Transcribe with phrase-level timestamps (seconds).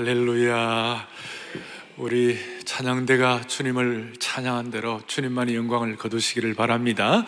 [0.00, 1.06] 할렐루야.
[1.98, 7.26] 우리 찬양대가 주님을 찬양한 대로 주님만의 영광을 거두시기를 바랍니다.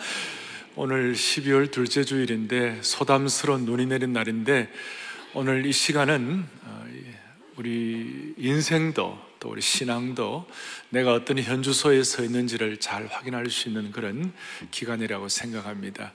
[0.75, 4.73] 오늘 12월 둘째 주일인데 소담스러운 눈이 내린 날인데
[5.35, 6.85] 오늘 이 시간은 어,
[7.57, 10.47] 우리 인생도 또 우리 신앙도
[10.89, 14.33] 내가 어떤 현주소에 서 있는지를 잘 확인할 수 있는 그런
[14.71, 16.11] 기간이라고 생각합니다.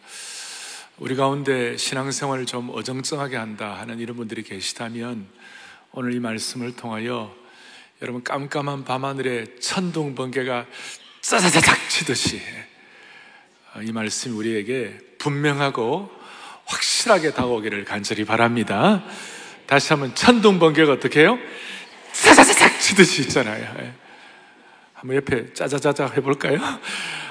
[0.98, 5.38] 우리 가운데 신앙생활을 좀 어정쩡하게 한다 하는 이런 분들이 계시다면
[5.93, 7.34] 오늘 이 말씀을 통하여
[8.03, 10.67] 여러분 깜깜한 밤하늘에 천둥 번개가
[11.22, 12.40] 짜자자작 치듯이
[13.75, 16.11] 어, 이 말씀이 우리에게 분명하고
[16.67, 19.03] 확실하게 다가오기를 간절히 바랍니다.
[19.67, 21.39] 다시 한번 천둥 번개가 어떻게 해요?
[22.12, 23.64] 짜자자작 치듯이 있잖아요.
[23.81, 23.93] 예.
[24.93, 26.59] 한번 옆에 짜자자작 해볼까요?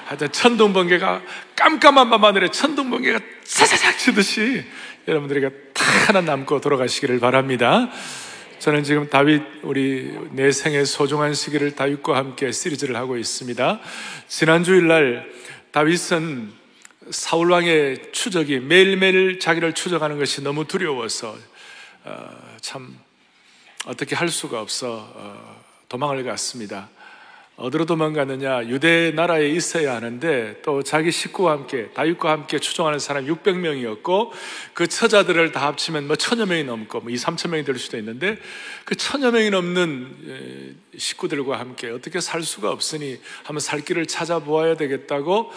[0.06, 1.22] 하여튼 천둥 번개가
[1.54, 4.64] 깜깜한 밤하늘에 천둥 번개가 짜자작 치듯이
[5.06, 7.88] 여러분들에게 다 하나 남고 돌아가시기를 바랍니다.
[8.58, 13.80] 저는 지금 다윗 우리 내 생의 소중한 시기를 다윗과 함께 시리즈를 하고 있습니다.
[14.26, 15.30] 지난 주일날
[15.70, 16.52] 다윗은
[17.10, 21.38] 사울 왕의 추적이 매일매일 자기를 추적하는 것이 너무 두려워서
[22.04, 22.98] 어, 참
[23.86, 26.88] 어떻게 할 수가 없어 어, 도망을 갔습니다.
[27.58, 28.68] 어디로 도망가느냐?
[28.68, 34.30] 유대 나라에 있어야 하는데 또 자기 식구와 함께 다윗과 함께 추종하는 사람 600명이었고
[34.74, 38.38] 그 처자들을 다 합치면 뭐 천여 명이 넘고 뭐 2, 3천 명이 될 수도 있는데
[38.84, 45.50] 그 천여 명이 넘는 식구들과 함께 어떻게 살 수가 없으니 한번 살 길을 찾아보아야 되겠다고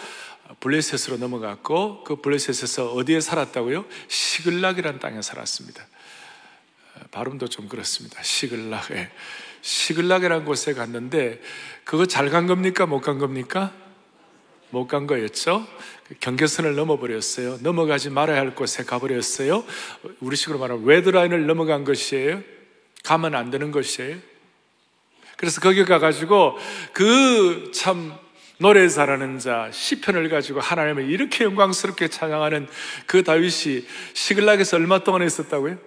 [0.58, 3.84] 블레셋으로 넘어갔고 그 블레셋에서 어디에 살았다고요?
[4.08, 5.86] 시글락이라는 땅에 살았습니다.
[7.12, 8.20] 발음도 좀 그렇습니다.
[8.24, 9.08] 시글락에.
[9.62, 11.40] 시글락이라는 곳에 갔는데
[11.84, 12.86] 그거 잘 간 겁니까?
[12.86, 13.72] 못 간 겁니까?
[14.70, 15.66] 못 간 거였죠?
[16.20, 17.58] 경계선을 넘어버렸어요.
[17.62, 19.64] 넘어가지 말아야 할 곳에 가버렸어요.
[20.20, 22.42] 우리식으로 말하면 레드라인을 넘어간 것이에요.
[23.04, 24.16] 가면 안 되는 것이에요.
[25.36, 26.56] 그래서 거기 가가지고
[26.92, 28.12] 그 참
[28.58, 32.68] 노래 잘하는 자 시편을 가지고 하나님을 이렇게 영광스럽게 찬양하는
[33.06, 33.84] 그 다윗이
[34.14, 35.78] 시글락에서 얼마 동안 있었다고요?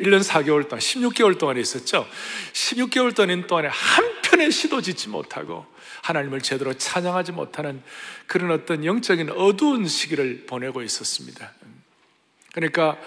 [0.00, 2.06] 1년 4개월 동안, 16개월 동안 있었죠.
[2.52, 3.14] 16개월
[3.46, 5.66] 동안에 한 편의 시도 짓지 못하고
[6.02, 7.82] 하나님을 제대로 찬양하지 못하는
[8.26, 11.52] 그런 어떤 영적인 어두운 시기를 보내고 있었습니다.
[12.52, 12.98] 그러니까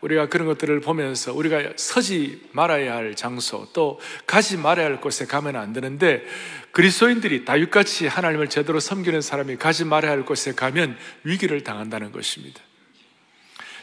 [0.00, 5.56] 우리가 그런 것들을 보면서 우리가 서지 말아야 할 장소 또 가지 말아야 할 곳에 가면
[5.56, 6.24] 안 되는데
[6.70, 12.60] 그리스도인들이 다윗같이 하나님을 제대로 섬기는 사람이 가지 말아야 할 곳에 가면 위기를 당한다는 것입니다.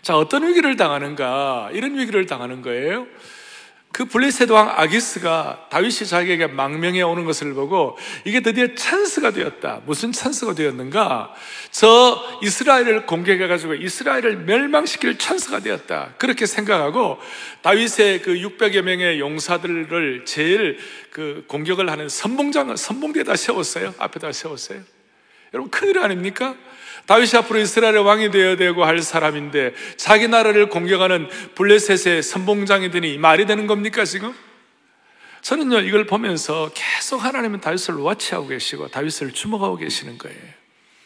[0.05, 1.71] 자, 어떤 위기를 당하는가?
[1.73, 3.07] 이런 위기를 당하는 거예요.
[3.91, 9.81] 그 블레셋 왕 아기스가 다윗이 자기에게 망명해 오는 것을 보고 이게 드디어 찬스가 되었다.
[9.87, 11.33] 무슨 찬스가 되었는가?
[11.71, 16.13] 저 이스라엘을 공격해 가지고 이스라엘을 멸망시킬 찬스가 되었다.
[16.19, 17.17] 그렇게 생각하고
[17.63, 20.77] 다윗의 그 600여 명의 용사들을 제일
[21.09, 23.95] 그 공격을 하는 선봉장 선봉대에다 세웠어요.
[23.97, 24.81] 앞에다 세웠어요.
[25.51, 26.55] 여러분 큰일 아닙니까?
[27.05, 33.45] 다윗이 앞으로 이스라엘의 왕이 되어야 되고 할 사람인데 자기 나라를 공격하는 블레셋의 선봉장이 되니 말이
[33.45, 34.33] 되는 겁니까 지금?
[35.41, 40.39] 저는요 이걸 보면서 계속 하나님은 다윗을 와치하고 계시고 다윗을 주목하고 계시는 거예요.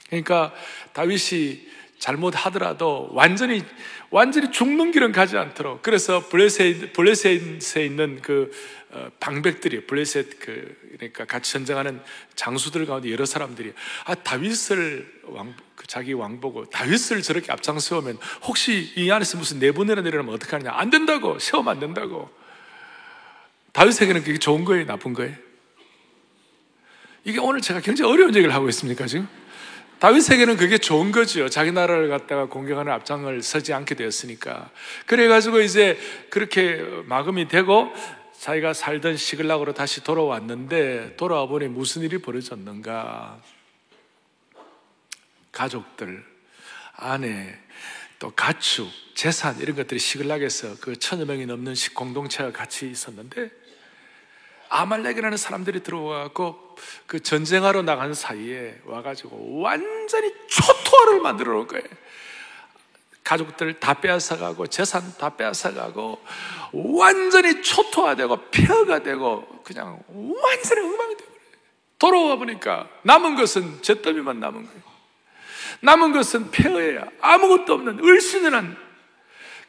[0.07, 0.53] 그러니까
[0.93, 1.67] 다윗이
[1.99, 3.63] 잘못하더라도 완전히
[4.11, 5.81] 완전히 죽는 길은 가지 않도록.
[5.81, 8.51] 그래서 블레셋 블레셋에 있는 그
[8.91, 12.01] 어, 방백들이 블레셋 그 그러니까 같이 전쟁하는
[12.35, 13.73] 장수들 가운데 여러 사람들이
[14.05, 20.01] 아 다윗을 왕그 자기 왕 보고 다윗을 저렇게 앞장 세우면 혹시 이 안에서 무슨 내보내려
[20.01, 20.71] 내려면 어떡하느냐?
[20.73, 21.37] 안 된다고.
[21.37, 22.31] 세우면 안 된다고.
[23.73, 24.85] 다윗에게는 그게 좋은 거예요?
[24.85, 25.35] 나쁜 거예요?
[27.23, 29.27] 이게 오늘 제가 굉장히 어려운 얘기를 하고 있습니까 지금
[29.99, 31.49] 다윗에게는 그게 좋은 거죠.
[31.49, 34.69] 자기 나라를 갖다가 공격하는 앞장을 서지 않게 되었으니까.
[35.05, 35.97] 그래가지고 이제
[36.29, 37.91] 그렇게 마음이 되고
[38.39, 43.41] 자기가 살던 시글락으로 다시 돌아왔는데 돌아와 보니 무슨 일이 벌어졌는가?
[45.51, 46.23] 가족들,
[46.93, 47.59] 아내,
[48.19, 53.51] 또 가축, 재산 이런 것들이 시글락에서 그 천여 명이 넘는 공동체가 같이 있었는데
[54.69, 56.75] 아말렉이라는 사람들이 들어와갖고
[57.07, 61.83] 그 전쟁하러 나간 사이에 와가지고 완전히 초토화를 만들어 놓은 거예요.
[63.23, 66.19] 가족들 다 빼앗아가고 재산 다 빼앗아가고
[66.71, 71.29] 완전히 초토화되고 폐허가 되고 그냥 완전히 엉망이 되고
[71.99, 74.81] 돌아와 보니까 남은 것은 잿더미만 남은 거예요.
[75.81, 77.05] 남은 것은 폐허야.
[77.21, 78.88] 아무것도 없는 을신은한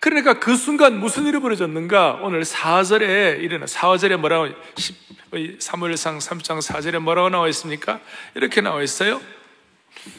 [0.00, 2.20] 그러니까 그 순간 무슨 일이 벌어졌는가?
[2.22, 4.54] 오늘 4절에 일어나 4절에 뭐라고
[5.30, 8.00] 3월상 3장 4절에 뭐라고 나와 있습니까?
[8.34, 9.20] 이렇게 나와 있어요.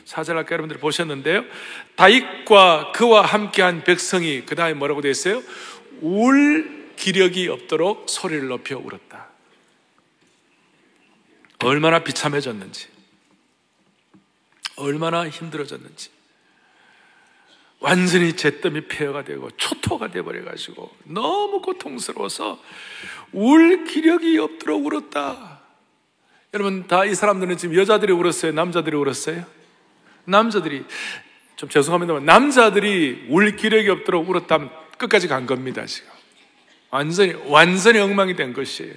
[0.05, 1.43] 4절 아까 여러분들 보셨는데요.
[1.95, 5.41] 다윗과 그와 함께한 백성이 그 다음에 뭐라고 되어 있어요?
[6.01, 9.29] 울 기력이 없도록 소리를 높여 울었다.
[11.63, 12.87] 얼마나 비참해졌는지,
[14.75, 16.09] 얼마나 힘들어졌는지.
[17.81, 22.61] 완전히 잿더미 폐허가 되고 초토가 되어버려가지고 너무 고통스러워서
[23.33, 25.59] 울 기력이 없도록 울었다.
[26.53, 28.51] 여러분 다 이 사람들은 지금 여자들이 울었어요?
[28.51, 29.45] 남자들이 울었어요?
[30.25, 30.85] 남자들이
[31.55, 36.09] 좀 죄송합니다만 남자들이 울 기력이 없도록 울었다면 끝까지 간 겁니다 지금
[36.91, 38.93] 완전히 완전히 엉망이 된 것이에요.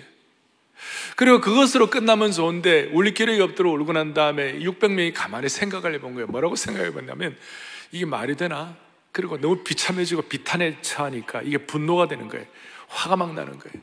[1.16, 6.26] 그리고 그것으로 끝나면 좋은데 울 기력이 없도록 울고 난 다음에 600명이 가만히 생각을 해본 거예요.
[6.26, 7.36] 뭐라고 생각해 봤냐면
[7.94, 8.76] 이게 말이 되나?
[9.12, 12.44] 그리고 너무 비참해지고 비탄에 처하니까 이게 분노가 되는 거예요.
[12.88, 13.80] 화가 막 나는 거예요.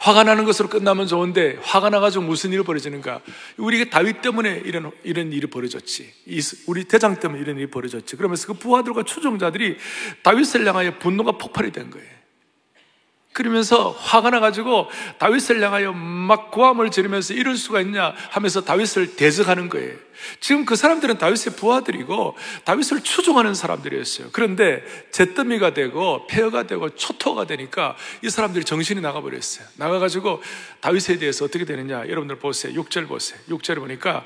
[0.00, 3.22] 화가 나는 것으로 끝나면 좋은데 화가 나가지고 무슨 일이 벌어지는가?
[3.56, 6.12] 우리가 다윗 때문에 이런 이런 일이 벌어졌지.
[6.66, 8.16] 우리 대장 때문에 이런 일이 벌어졌지.
[8.16, 9.78] 그러면서 그 부하들과 추종자들이
[10.22, 12.19] 다윗을 향하여 분노가 폭발이 된 거예요.
[13.32, 14.88] 그러면서 화가 나가지고
[15.18, 19.94] 다윗을 향하여 막 고함을 지르면서 이럴 수가 있냐 하면서 다윗을 대적하는 거예요.
[20.40, 24.28] 지금 그 사람들은 다윗의 부하들이고 다윗을 추종하는 사람들이었어요.
[24.32, 24.82] 그런데
[25.12, 29.66] 잿더미가 되고 폐허가 되고 초토가 되니까 이 사람들이 정신이 나가버렸어요.
[29.76, 30.42] 나가가지고
[30.80, 32.80] 다윗에 대해서 어떻게 되느냐 여러분들 보세요.
[32.82, 33.38] 6절 보세요.
[33.48, 34.24] 6절을 보니까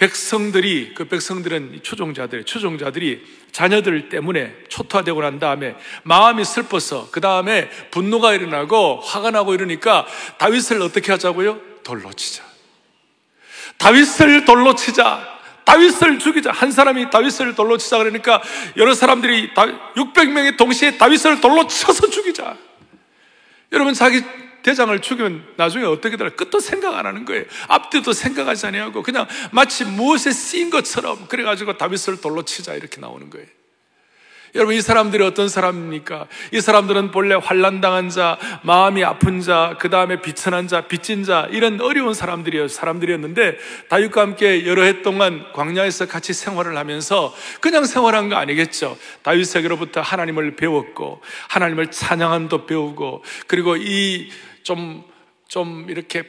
[0.00, 8.32] 백성들이 그 백성들은 추종자들 추종자들이 자녀들 때문에 초토화되고 난 다음에 마음이 슬퍼서 그 다음에 분노가
[8.32, 10.06] 일어나고 화가 나고 이러니까
[10.38, 11.60] 다윗을 어떻게 하자고요?
[11.84, 12.42] 돌로 치자.
[13.76, 15.38] 다윗을 돌로 치자.
[15.66, 16.50] 다윗을 죽이자.
[16.50, 18.42] 한 사람이 다윗을 돌로 치자 그러니까
[18.78, 22.56] 여러 사람들이 600명이 동시에 다윗을 돌로 쳐서 죽이자.
[23.72, 24.22] 여러분 자기
[24.62, 26.36] 대장을 죽이면 나중에 어떻게 될까?
[26.36, 27.44] 끝도 생각 안 하는 거예요.
[27.68, 33.46] 앞뒤도 생각하지 아니하고 그냥 마치 무엇에 쓰인 것처럼 그래가지고 다윗을 돌로 치자 이렇게 나오는 거예요.
[34.54, 36.26] 여러분 이 사람들이 어떤 사람입니까?
[36.52, 41.46] 이 사람들은 본래 환란 당한 자, 마음이 아픈 자, 그 다음에 비천한 자, 빚진 자
[41.50, 43.58] 이런 어려운 사람들이었 사람들이었는데
[43.88, 48.98] 다윗과 함께 여러 해 동안 광야에서 같이 생활을 하면서 그냥 생활한 거 아니겠죠?
[49.22, 54.30] 다윗에게로부터 하나님을 배웠고 하나님을 찬양함도 배우고 그리고 이
[54.62, 55.04] 좀,
[55.48, 56.24] 좀 이렇게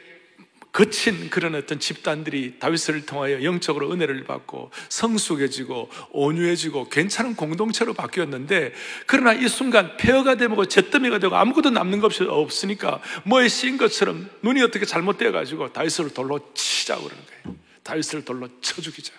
[0.72, 8.74] 거친 그런 어떤 집단들이 다윗을 통하여 영적으로 은혜를 받고 성숙해지고 온유해지고 괜찮은 공동체로 바뀌었는데
[9.06, 14.62] 그러나 이 순간 폐허가 되고 잿더미가 되고 아무것도 남는 것이 없으니까 뭐에 씌인 것처럼 눈이
[14.62, 17.58] 어떻게 잘못되어 가지고 다윗을 돌로 치자고 그러는 거예요.
[17.84, 19.14] 다윗을 돌로 쳐 죽이자.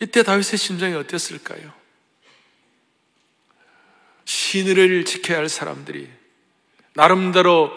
[0.00, 1.74] 이때 다윗의 심정이 어땠을까요?
[4.24, 6.08] 신의를 지켜야 할 사람들이
[6.94, 7.70] 나름대로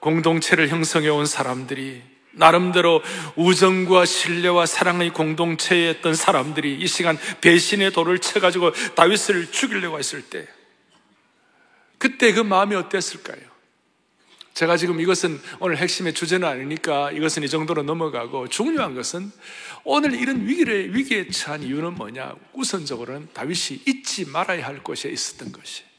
[0.00, 2.02] 공동체를 형성해 온 사람들이
[2.32, 3.02] 나름대로
[3.36, 10.46] 우정과 신뢰와 사랑의 공동체였던 사람들이 이 시간 배신의 돌을 쳐가지고 다윗을 죽이려고 했을 때
[11.98, 13.50] 그때 그 마음이 어땠을까요?
[14.54, 19.30] 제가 지금 이것은 오늘 핵심의 주제는 아니니까 이것은 이 정도로 넘어가고 중요한 것은
[19.84, 22.34] 오늘 이런 위기를, 위기에 처한 이유는 뭐냐?
[22.54, 25.89] 우선적으로는 다윗이 잊지 말아야 할 곳에 있었던 것이.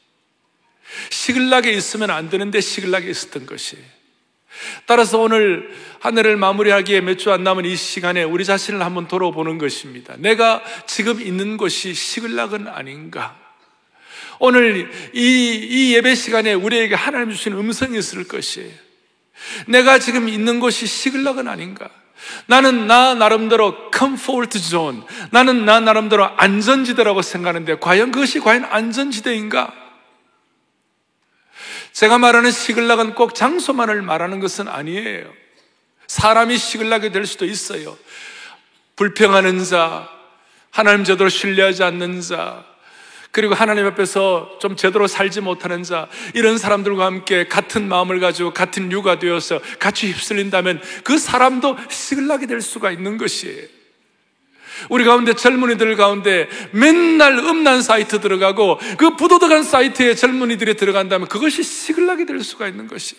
[1.10, 3.76] 시글락에 있으면 안 되는데 시글락에 있었던 것이.
[4.86, 5.70] 따라서 오늘
[6.00, 10.14] 한 해를 마무리하기에 몇 주 안 남은 이 시간에 우리 자신을 한번 돌아보는 것입니다.
[10.18, 13.36] 내가 지금 있는 곳이 시글락은 아닌가?
[14.38, 18.70] 오늘 이, 이 예배 시간에 우리에게 하나님 주신 음성이 있을 것이에요.
[19.66, 21.88] 내가 지금 있는 곳이 시글락은 아닌가?
[22.46, 29.74] 나는 나 나름대로 comfort zone, 나는 나 나름대로 안전지대라고 생각하는데 과연 그것이 과연 안전지대인가?
[31.92, 35.30] 제가 말하는 시글락은 꼭 장소만을 말하는 것은 아니에요.
[36.06, 37.96] 사람이 시글락이 될 수도 있어요.
[38.96, 40.08] 불평하는 자,
[40.70, 42.64] 하나님 제대로 신뢰하지 않는 자,
[43.30, 48.92] 그리고 하나님 앞에서 좀 제대로 살지 못하는 자, 이런 사람들과 함께 같은 마음을 가지고 같은
[48.92, 53.81] 유가 되어서 같이 휩쓸린다면 그 사람도 시글락이 될 수가 있는 것이에요.
[54.88, 62.26] 우리 가운데 젊은이들 가운데 맨날 음란 사이트 들어가고 그 부도덕한 사이트에 젊은이들이 들어간다면 그것이 시글락이
[62.26, 63.16] 될 수가 있는 것이.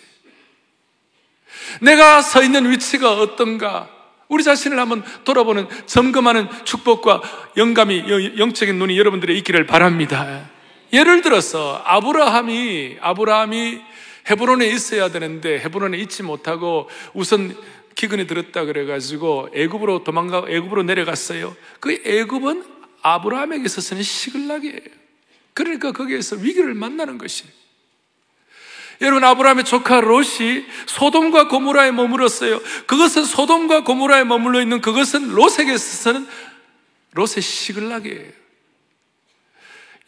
[1.80, 3.88] 내가 서 있는 위치가 어떤가?
[4.28, 7.22] 우리 자신을 한번 돌아보는 점검하는 축복과
[7.56, 8.04] 영감이
[8.38, 10.48] 영적인 눈이 여러분들의 있기를 바랍니다.
[10.92, 13.80] 예를 들어서 아브라함이 아브라함이
[14.30, 17.54] 헤브론에 있어야 되는데 헤브론에 있지 못하고 우선
[17.94, 21.56] 기근이 들었다 그래가지고 애굽으로 도망가 애굽으로 내려갔어요.
[21.80, 22.64] 그 애굽은
[23.02, 24.80] 아브라함에게 있어서는 시글락이에요.
[25.52, 27.44] 그러니까 거기에서 위기를 만나는 것이.
[29.00, 32.60] 여러분 아브라함의 조카 롯이 소돔과 고모라에 머물었어요.
[32.86, 36.26] 그것은 소돔과 고모라에 머물러 있는 그것은 롯에게 있어서는
[37.12, 38.43] 롯의 시글락이에요.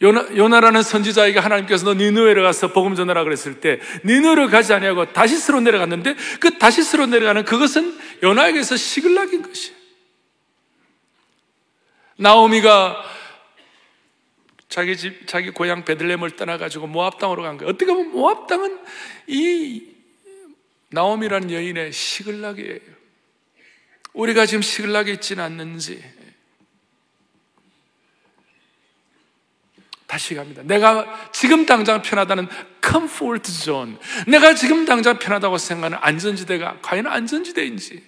[0.01, 5.11] 요나, 요나 라는 선지자에게 하나님께서 너 니누에로 가서 복음 전하라 그랬을 때 니누에로 가지 아니하고
[5.11, 9.75] 다시스로 내려갔는데 그 다시스로 내려가는 그것은 요나에게서 시글락인 것이에요.
[12.17, 13.03] 나오미가
[14.69, 17.69] 자기 집, 자기 고향 베들렘을 떠나가지고 모압 땅으로 간 거예요.
[17.71, 18.79] 어떻게 보면 모압 땅은
[19.27, 19.83] 이
[20.89, 22.79] 나오미라는 여인의 시글락이에요.
[24.13, 26.03] 우리가 지금 시글락에 있지는 않는지
[30.07, 30.63] 다시 갑니다.
[30.63, 32.47] 내가 지금 당장 편하다는
[32.81, 38.03] comfort zone, 내가 지금 당장 편하다고 생각하는 안전지대가 과연 안전지대인지.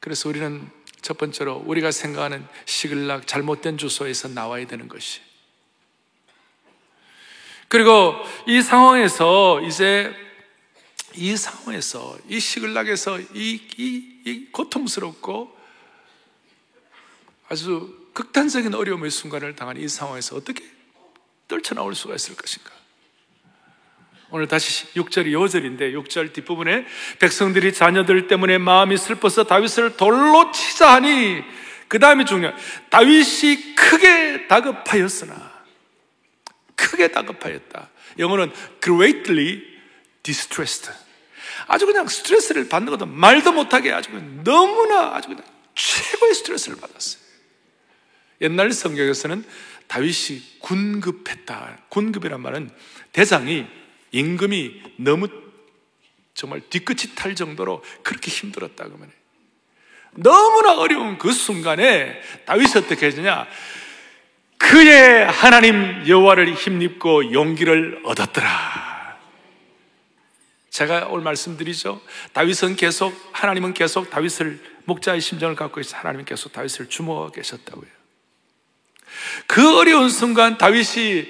[0.00, 0.68] 그래서 우리는
[1.00, 5.20] 첫 번째로 우리가 생각하는 시글락 잘못된 주소에서 나와야 되는 것이.
[7.68, 8.16] 그리고
[8.48, 10.12] 이 상황에서 이제
[11.14, 15.56] 이 상황에서 이 시글락에서 이, 이, 이 고통스럽고
[17.48, 20.64] 아주 극단적인 어려움의 순간을 당한 이 상황에서 어떻게
[21.48, 22.70] 떨쳐나올 수가 있을 것인가?
[24.30, 26.86] 오늘 다시 6절이 5절인데 6절 뒷부분에
[27.18, 31.42] 백성들이 자녀들 때문에 마음이 슬퍼서 다윗을 돌로 치자 하니
[31.88, 32.56] 그 다음이 중요한
[32.88, 35.52] 다윗이 크게 다급하였으나
[36.74, 37.90] 크게 다급하였다.
[38.18, 38.52] 영어는
[38.82, 39.62] greatly
[40.22, 40.90] distressed.
[41.66, 44.10] 아주 그냥 스트레스를 받는 것도 말도 못하게 아주
[44.42, 47.22] 너무나 아주 그냥 최고의 스트레스를 받았어요.
[48.42, 49.44] 옛날 성경에서는
[49.86, 51.78] 다윗이 군급했다.
[51.88, 52.70] 군급이란 말은
[53.12, 53.66] 대장이
[54.10, 55.28] 임금이 너무
[56.34, 59.10] 정말 뒤끝이 탈 정도로 그렇게 힘들었다 그러면
[60.12, 63.46] 너무나 어려운 그 순간에 다윗이 어떻게 했느냐?
[64.58, 69.18] 그의 하나님 여호와를 힘입고 용기를 얻었더라.
[70.70, 72.00] 제가 오늘 말씀드리죠.
[72.32, 78.01] 다윗은 계속 하나님은 계속 다윗을 목자의 심정을 갖고 있어 하나님은 계속 다윗을 주목하고 계셨다고요.
[79.46, 81.28] 그 어려운 순간 다윗이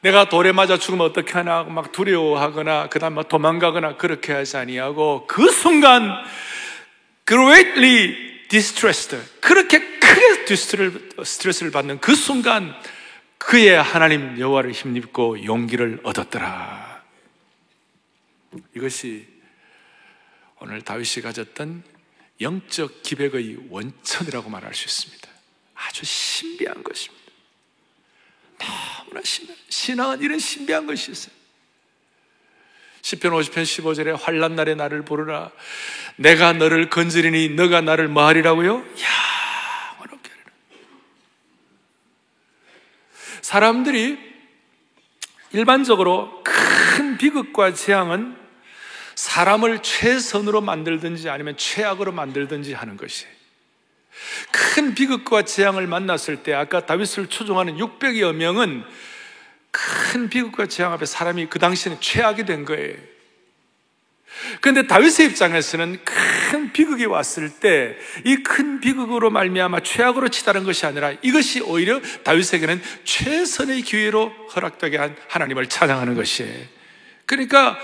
[0.00, 5.50] 내가 돌에 맞아 죽으면 어떻게 하나 막 두려워하거나 그다음 막 도망가거나 그렇게 하지 아니하고 그
[5.50, 6.08] 순간
[7.26, 10.56] greatly distressed 그렇게 크게
[11.24, 12.74] 스트레스를 받는 그 순간
[13.38, 17.02] 그의 하나님 여호와를 힘입고 용기를 얻었더라.
[18.74, 19.26] 이것이
[20.60, 21.82] 오늘 다윗이 가졌던
[22.40, 25.28] 영적 기백의 원천이라고 말할 수 있습니다.
[25.74, 27.17] 아주 신비한 것입니다.
[28.58, 31.38] 너무나 신비한, 신앙은 이런 신비한 것이 있어요.
[33.02, 35.50] 10편 50편 15절에 환란 날에 나를 부르라.
[36.16, 38.78] 내가 너를 건드리니 너가 나를 뭐하리라고요?
[38.78, 40.30] 야, 어렵게
[43.40, 44.18] 사람들이
[45.52, 48.36] 일반적으로 큰 비극과 재앙은
[49.14, 53.37] 사람을 최선으로 만들든지 아니면 최악으로 만들든지 하는 것이에요.
[54.50, 58.84] 큰 비극과 재앙을 만났을 때 아까 다윗을 추종하는 600여 명은
[59.70, 62.96] 큰 비극과 재앙 앞에 사람이 그 당시에는 최악이 된 거예요.
[64.60, 71.12] 그런데 다윗의 입장에서는 큰 비극이 왔을 때 이 큰 비극으로 말미암아 최악으로 치다는 것이 아니라
[71.22, 76.64] 이것이 오히려 다윗에게는 최선의 기회로 허락되게 한 하나님을 찬양하는 것이에요.
[77.26, 77.78] 그러니까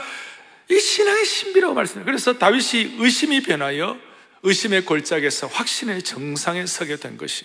[0.70, 2.04] 이 신앙의 신비라고 말씀해요.
[2.04, 3.98] 그래서 다윗이 의심이 변하여
[4.44, 7.44] 의심의 골짜기에서 확신의 정상에 서게 된 것이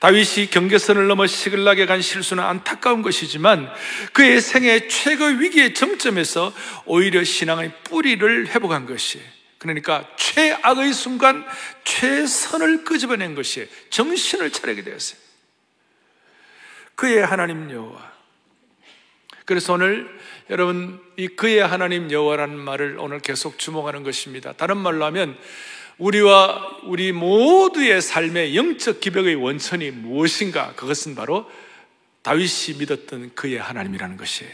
[0.00, 3.72] 다윗이 경계선을 넘어 시글락에 간 실수는 안타까운 것이지만
[4.12, 6.52] 그의 생애 최고 위기의 정점에서
[6.86, 9.20] 오히려 신앙의 뿌리를 회복한 것이
[9.58, 11.46] 그러니까 최악의 순간
[11.84, 15.18] 최선을 끄집어낸 것이 정신을 차리게 되었어요.
[16.94, 18.12] 그의 하나님 여호와.
[19.44, 20.15] 그래서 오늘
[20.48, 24.52] 여러분 이 그의 하나님 여호와라는 말을 오늘 계속 주목하는 것입니다.
[24.52, 25.36] 다른 말로 하면
[25.98, 30.74] 우리와 우리 모두의 삶의 영적 기백의 원천이 무엇인가?
[30.76, 31.50] 그것은 바로
[32.22, 34.52] 다윗이 믿었던 그의 하나님이라는 것이에요.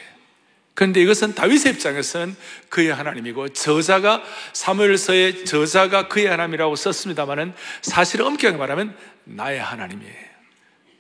[0.74, 2.34] 그런데 이것은 다윗의 입장에서는
[2.70, 4.22] 그의 하나님이고 저자가
[4.54, 10.32] 사무엘서의 저자가 그의 하나님이라고 썼습니다만은 사실 엄격하게 말하면 나의 하나님이에요.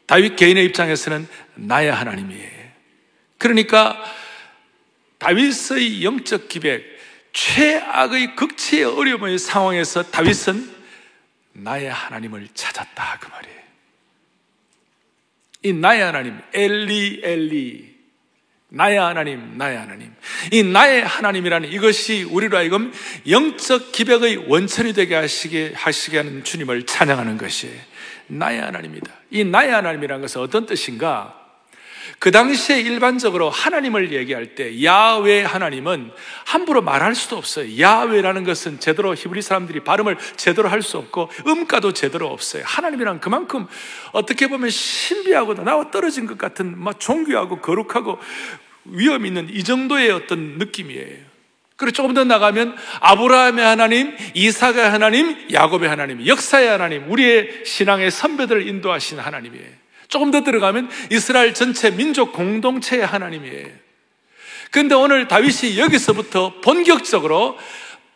[0.06, 2.62] 다윗 개인의 입장에서는 나의 하나님이에요.
[3.38, 4.02] 그러니까
[5.22, 6.84] 다윗의 영적 기백,
[7.32, 10.68] 최악의 극치의 어려움의 상황에서 다윗은
[11.52, 13.62] 나의 하나님을 찾았다 그 말이에요.
[15.62, 17.94] 이 나의 하나님, 엘리 엘리,
[18.70, 20.12] 나의 하나님, 나의 하나님.
[20.50, 22.92] 이 나의 하나님이라는 이것이 우리로 하여금
[23.28, 27.70] 영적 기백의 원천이 되게 하시게, 하시게 하는 주님을 찬양하는 것이
[28.26, 29.12] 나의 하나님이다.
[29.30, 31.41] 이 나의 하나님이라는 것은 어떤 뜻인가?
[32.18, 36.10] 그 당시에 일반적으로 하나님을 얘기할 때 야외 하나님은
[36.44, 37.78] 함부로 말할 수도 없어요.
[37.80, 42.64] 야외라는 것은 제대로 히브리 사람들이 발음을 제대로 할 수 없고 음가도 제대로 없어요.
[42.66, 43.66] 하나님이란 그만큼
[44.10, 48.18] 어떻게 보면 신비하고 나와 떨어진 것 같은 막 종교하고 거룩하고
[48.84, 51.32] 위험 있는 이 정도의 어떤 느낌이에요.
[51.76, 58.68] 그리고 조금 더 나가면 아브라함의 하나님, 이삭의 하나님, 야곱의 하나님, 역사의 하나님, 우리의 신앙의 선배들을
[58.68, 59.81] 인도하신 하나님이에요.
[60.12, 63.68] 조금 더 들어가면 이스라엘 전체 민족 공동체의 하나님이에요.
[64.70, 67.58] 그런데 오늘 다윗이 여기서부터 본격적으로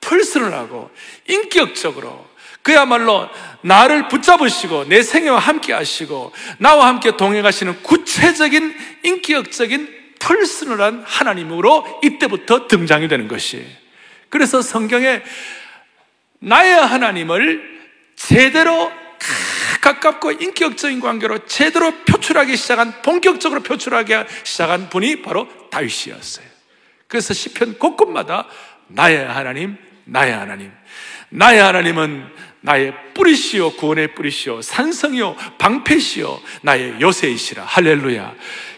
[0.02, 0.90] 풀스를 하고
[1.26, 2.26] 인격적으로
[2.60, 3.30] 그야말로
[3.62, 13.08] 나를 붙잡으시고 내 생애와 함께 하시고 나와 함께 동행하시는 구체적인 인격적인 풀스널한 하나님으로 이때부터 등장이
[13.08, 13.64] 되는 것이에요.
[14.28, 15.22] 그래서 성경에
[16.40, 17.80] 나의 하나님을
[18.16, 18.92] 제대로
[19.86, 26.44] 가깝고 인격적인 관계로 제대로 표출하기 시작한 본격적으로 표출하기 시작한 분이 바로 다윗이었어요.
[27.06, 28.48] 그래서 시편 곳곳마다
[28.88, 30.72] 나의 하나님, 나의 하나님,
[31.28, 32.26] 나의 하나님은
[32.62, 38.34] 나의 뿌리시오 구원의 뿌리시오 산성이요 방패시오 나의 요새이시라 할렐루야.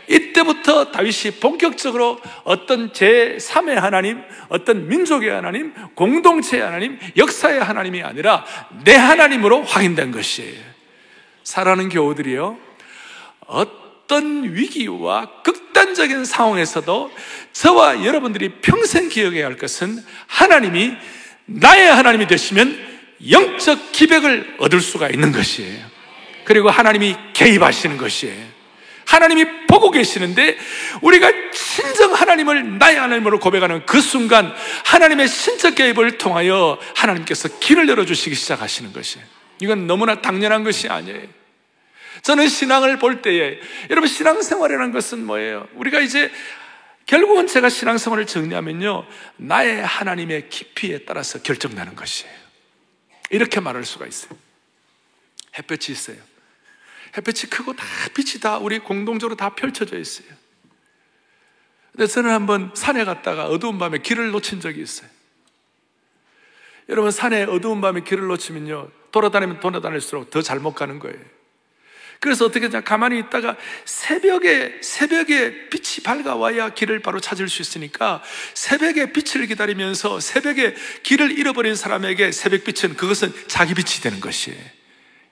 [0.08, 8.44] 이때부터 다윗이 본격적으로 어떤 제3의 하나님, 어떤 민족의 하나님, 공동체의 하나님, 역사의 하나님이 아니라
[8.84, 10.77] 내 하나님으로 확인된 것이에요.
[11.48, 12.58] 사랑하는 교우들이요.
[13.46, 17.10] 어떤 위기와 극단적인 상황에서도
[17.54, 20.94] 저와 여러분들이 평생 기억해야 할 것은 하나님이
[21.46, 22.78] 나의 하나님이 되시면
[23.30, 25.86] 영적 기백을 얻을 수가 있는 것이에요.
[26.44, 28.46] 그리고 하나님이 개입하시는 것이에요.
[29.06, 30.58] 하나님이 보고 계시는데
[31.00, 38.36] 우리가 진정 하나님을 나의 하나님으로 고백하는 그 순간 하나님의 신적 개입을 통하여 하나님께서 길을 열어주시기
[38.36, 39.24] 시작하시는 것이에요.
[39.60, 41.37] 이건 너무나 당연한 것이 아니에요.
[42.22, 43.60] 저는 신앙을 볼 때에
[43.90, 45.68] 여러분 신앙생활이라는 것은 뭐예요?
[45.74, 46.30] 우리가 이제
[47.06, 49.06] 결국은 제가 신앙생활을 정리하면요
[49.36, 52.32] 나의 하나님의 깊이에 따라서 결정나는 것이에요.
[53.30, 54.36] 이렇게 말할 수가 있어요.
[55.58, 56.16] 햇볕이 있어요.
[57.16, 57.84] 햇볕이 크고 다
[58.14, 60.28] 빛이 다 우리 공동적으로 다 펼쳐져 있어요.
[61.92, 65.08] 근데 저는 한번 산에 갔다가 어두운 밤에 길을 놓친 적이 있어요.
[66.88, 71.37] 여러분 산에 어두운 밤에 길을 놓치면요 돌아다니면 돌아다닐수록 더 잘못 가는 거예요.
[72.20, 78.22] 그래서 어떻게 냐 가만히 있다가 새벽에 새벽에 빛이 밝아와야 길을 바로 찾을 수 있으니까
[78.54, 84.58] 새벽에 빛을 기다리면서 새벽에 길을 잃어버린 사람에게 새벽 빛은 그것은 자기 빛이 되는 것이에요.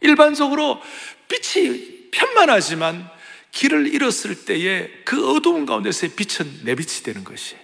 [0.00, 0.80] 일반적으로
[1.28, 3.10] 빛이 편만하지만
[3.50, 7.56] 길을 잃었을 때에 그 어두운 가운데서의 빛은 내 빛이 되는 것이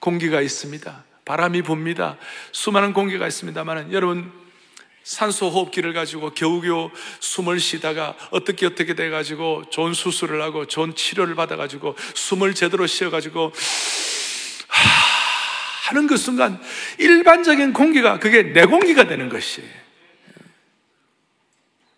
[0.00, 1.04] 공기가 있습니다.
[1.24, 2.16] 바람이 붑니다.
[2.52, 4.32] 수많은 공기가 있습니다만 여러분
[5.08, 6.90] 산소 호흡기를 가지고 겨우겨우
[7.20, 12.86] 숨을 쉬다가 어떻게 어떻게 돼 가지고 좋은 수술을 하고 좋은 치료를 받아 가지고 숨을 제대로
[12.86, 13.50] 쉬어 가지고
[15.86, 16.60] 하는 그 순간
[16.98, 19.70] 일반적인 공기가 그게 내 공기가 되는 것이에요.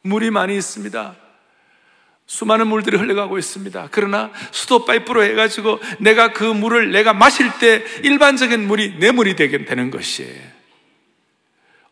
[0.02, 1.16] 물이 많이 있습니다.
[2.28, 3.88] 수많은 물들이 흘러가고 있습니다.
[3.90, 9.64] 그러나 수도 파이프로 해가지고 내가 그 물을 내가 마실 때 일반적인 물이 내 물이 되게
[9.64, 10.59] 되는 것이에요.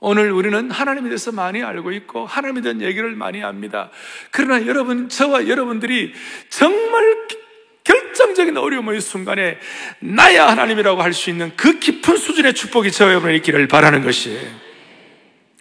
[0.00, 3.90] 오늘 우리는 하나님에 대해서 많이 알고 있고 하나님에 대한 얘기를 많이 합니다.
[4.30, 6.14] 그러나 여러분, 저와 여러분들이
[6.50, 7.26] 정말
[7.82, 9.58] 결정적인 어려움의 순간에
[10.00, 14.68] 나야 하나님이라고 할 수 있는 그 깊은 수준의 축복이 저와 여러분에 있기를 바라는 것이에요.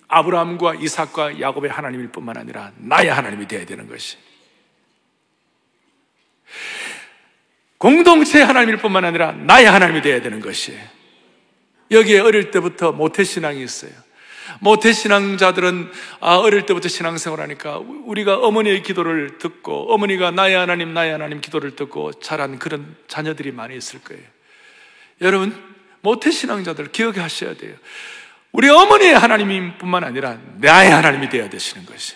[0.10, 4.18] 아브라함과 이삭과 야곱의 하나님일 뿐만 아니라 나의 하나님이 되어야 되는 것이.
[7.78, 10.78] 공동체의 하나님일 뿐만 아니라 나의 하나님이 되어야 되는 것이.
[11.92, 13.92] 여기에 어릴 때부터 모태신앙이 있어요.
[14.60, 21.42] 모태신앙자들은 아, 어릴 때부터 신앙생활 하니까 우리가 어머니의 기도를 듣고 어머니가 나의 하나님, 나의 하나님
[21.42, 24.24] 기도를 듣고 자란 그런 자녀들이 많이 있을 거예요.
[25.22, 25.56] 여러분,
[26.02, 27.76] 모태 신앙자들 기억하셔야 돼요.
[28.52, 32.16] 우리 어머니의 하나님뿐만 아니라 나의 하나님이 되어야 되시는 것이.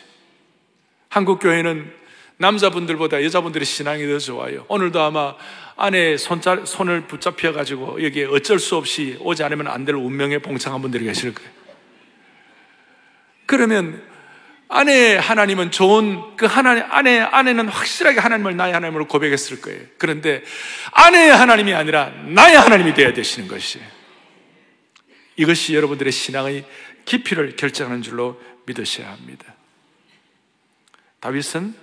[1.09, 1.91] 한국 교회는
[2.37, 4.65] 남자분들보다 여자분들의 신앙이 더 좋아요.
[4.67, 5.35] 오늘도 아마
[5.75, 10.81] 아내 손자, 손을 붙잡혀 가지고 여기에 어쩔 수 없이 오지 않으면 안 될 운명에 봉창한
[10.81, 11.60] 분들이 계실 거예요.
[13.51, 14.01] 그러면
[14.69, 19.81] 아내의 하나님은 좋은 그 하나님 아내 아내는 확실하게 하나님을 나의 하나님으로 고백했을 거예요.
[19.97, 20.41] 그런데
[20.93, 23.85] 아내의 하나님이 아니라 나의 하나님이 되어야 되시는 것이에요.
[25.35, 26.63] 이것이 여러분들의 신앙의
[27.03, 29.53] 깊이를 결정하는 줄로 믿으셔야 합니다.
[31.19, 31.75] 다윗은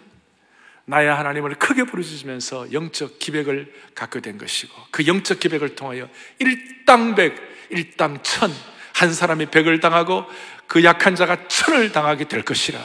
[0.87, 7.37] 나의 하나님을 크게 부르짖으면서 영적 기백을 갖게 된 것이고 그 영적 기백을 통하여 일당백,
[7.69, 8.51] 일당천
[8.95, 10.25] 한 사람이 백을 당하고
[10.69, 12.79] 그 약한 자가 천을 당하게 될 것이라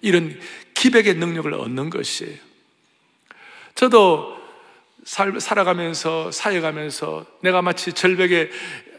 [0.00, 0.40] 이런
[0.74, 2.36] 기백의 능력을 얻는 것이에요.
[3.74, 4.40] 저도
[5.04, 8.50] 살, 살아가면서, 사역하면서 내가 마치 절벽에,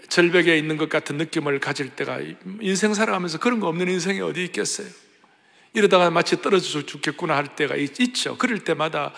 [0.09, 2.19] 절벽에 있는 것 같은 느낌을 가질 때가
[2.59, 4.87] 인생 살아가면서 그런 거 없는 인생이 어디 있겠어요?
[5.73, 9.13] 이러다가 마치 떨어져 죽겠구나 할 때가 있, 죠 그럴 때마다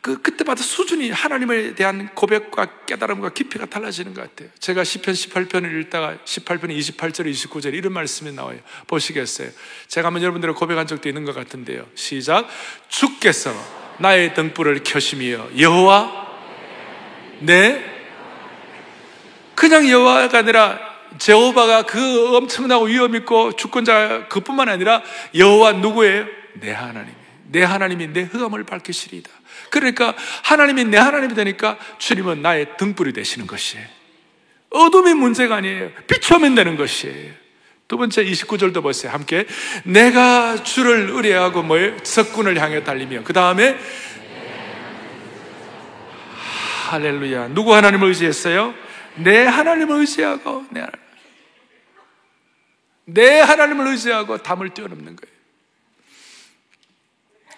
[0.00, 4.48] 그 그때마다 수준이 하나님에 대한 고백과 깨달음과 깊이가 달라지는 것 같아요.
[4.58, 8.58] 제가 시편 18편을 읽다가 18편 28절 29절 이런 말씀이 나와요.
[8.86, 9.50] 보시겠어요?
[9.88, 11.86] 제가 한번 여러분들을 고백한 적도 있는 것 같은데요.
[11.94, 12.48] 시작.
[12.88, 13.52] 주께서
[13.98, 16.28] 나의 등불을 켜심이여 여호와
[17.40, 17.84] 네
[19.56, 20.78] 그냥 여호와가 아니라
[21.18, 25.02] 제호바가 그 엄청나고 위험 있고 주권자 그뿐만 아니라
[25.34, 26.26] 여호와 누구예요?
[26.54, 27.12] 내 하나님.
[27.50, 29.30] 내 하나님이 내 흑암을 밝히시리이다.
[29.70, 33.86] 그러니까 하나님이 내 하나님이 되니까 주님은 나의 등불이 되시는 것이에요.
[34.70, 35.90] 어둠이 문제가 아니에요.
[36.34, 37.32] 오면 되는 것이에요.
[37.88, 39.12] 두 번째 29절도 보세요.
[39.12, 39.46] 함께
[39.84, 41.96] 내가 주를 의뢰하고 뭐예요?
[42.02, 43.78] 석군을 향해 달리며 그 다음에
[46.90, 47.48] 할렐루야.
[47.48, 48.74] 누구 하나님을 의지했어요?
[49.16, 50.64] 내 하나님을 의지하고.
[53.04, 55.37] 내 하나님을 의지하고 담을 뛰어넘는 거예요.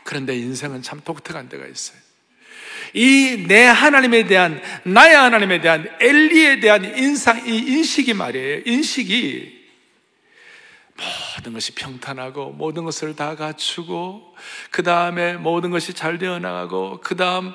[0.05, 1.99] 그런데 인생은 참 독특한 데가 있어요.
[2.95, 8.63] 이 내 하나님에 대한, 나의 하나님에 대한 엘리에 대한 인상, 이 인식이 말이에요.
[8.67, 9.61] 인식이
[11.37, 14.35] 모든 것이 평탄하고 모든 것을 다 갖추고
[14.71, 17.55] 그 다음에 모든 것이 잘 되어 나가고 그 다음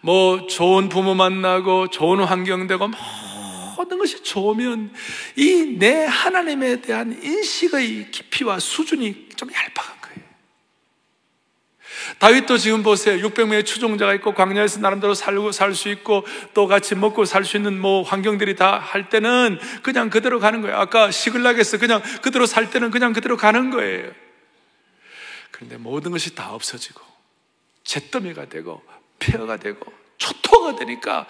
[0.00, 2.90] 뭐 좋은 부모 만나고 좋은 환경 되고
[3.76, 4.92] 모든 것이 좋으면
[5.36, 9.83] 이 내 하나님에 대한 인식의 깊이와 수준이 좀 얄팍한
[12.18, 13.26] 다윗도 지금 보세요.
[13.26, 17.78] 600명의 추종자가 있고 광야에서 나름대로 살고 살 수 있고 또 같이 먹고 살 수 있는
[17.80, 20.76] 뭐 환경들이 다 할 때는 그냥 그대로 가는 거예요.
[20.76, 24.12] 아까 시글락에서 그냥 그대로 살 때는 그냥 그대로 가는 거예요.
[25.50, 27.00] 그런데 모든 것이 다 없어지고
[27.84, 28.82] 잿더미가 되고
[29.18, 31.26] 폐허가 되고 초토가 되니까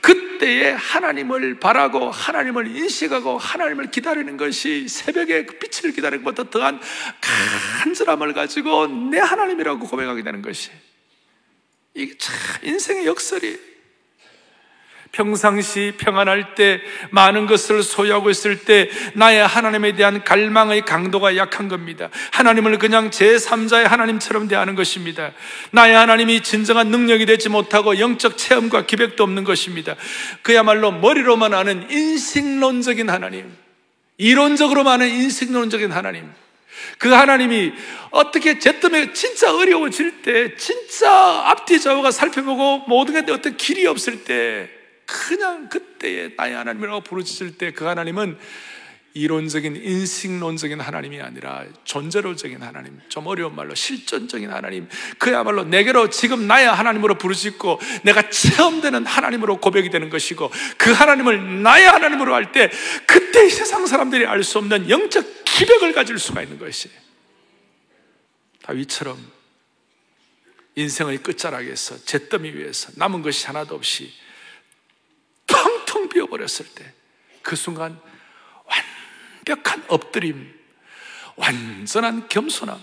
[0.00, 6.80] 그때에 하나님을 바라고 하나님을 인식하고 하나님을 기다리는 것이 새벽에 그 빛을 기다리는 것보다 더한
[7.82, 10.70] 간절함을 가지고 내 하나님이라고 고백하게 되는 것이
[11.94, 13.67] 이게 참 인생의 역설이
[15.12, 22.10] 평상시 평안할 때 많은 것을 소유하고 있을 때 나의 하나님에 대한 갈망의 강도가 약한 겁니다.
[22.32, 25.32] 하나님을 그냥 제3자의 하나님처럼 대하는 것입니다.
[25.70, 29.96] 나의 하나님이 진정한 능력이 되지 못하고 영적 체험과 기백도 없는 것입니다.
[30.42, 33.52] 그야말로 머리로만 아는 인식론적인 하나님,
[34.18, 36.30] 이론적으로만 아는 인식론적인 하나님.
[36.98, 37.72] 그 하나님이
[38.10, 41.10] 어떻게 제 때문에 진짜 어려워질 때, 진짜
[41.46, 44.77] 앞뒤 좌우가 살펴보고 모든 게 어떤 길이 없을 때,
[45.08, 48.38] 그냥 그때에 나의 하나님이라고 부르짖을 때 그 하나님은
[49.14, 56.68] 이론적인 인식론적인 하나님이 아니라 존재론적인 하나님, 좀 어려운 말로 실존적인 하나님, 그야말로 내게로 지금 나의
[56.68, 62.70] 하나님으로 부르짖고 내가 체험되는 하나님으로 고백이 되는 것이고 그 하나님을 나의 하나님으로 할 때
[63.06, 66.96] 그때 세상 사람들이 알 수 없는 영적 기백을 가질 수가 있는 것이에요.
[68.62, 69.18] 다위처럼
[70.76, 74.12] 인생의 끝자락에서 잿더미 위에서 남은 것이 하나도 없이
[75.48, 76.98] 텅텅 비어버렸을 때
[77.48, 77.98] 그 순간
[79.46, 80.54] 완벽한 엎드림,
[81.36, 82.78] 완전한 겸손함,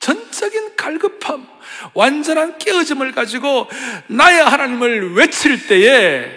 [0.00, 1.48] 전적인 갈급함,
[1.94, 3.70] 완전한 깨어짐을 가지고
[4.08, 6.30] 나의 하나님을 외칠 때에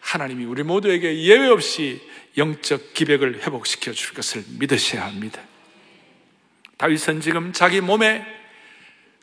[0.00, 5.40] 하나님이 우리 모두에게 예외 없이 영적 기백을 회복시켜 줄 것을 믿으셔야 합니다.
[6.76, 8.22] 다윗은 지금 자기 몸에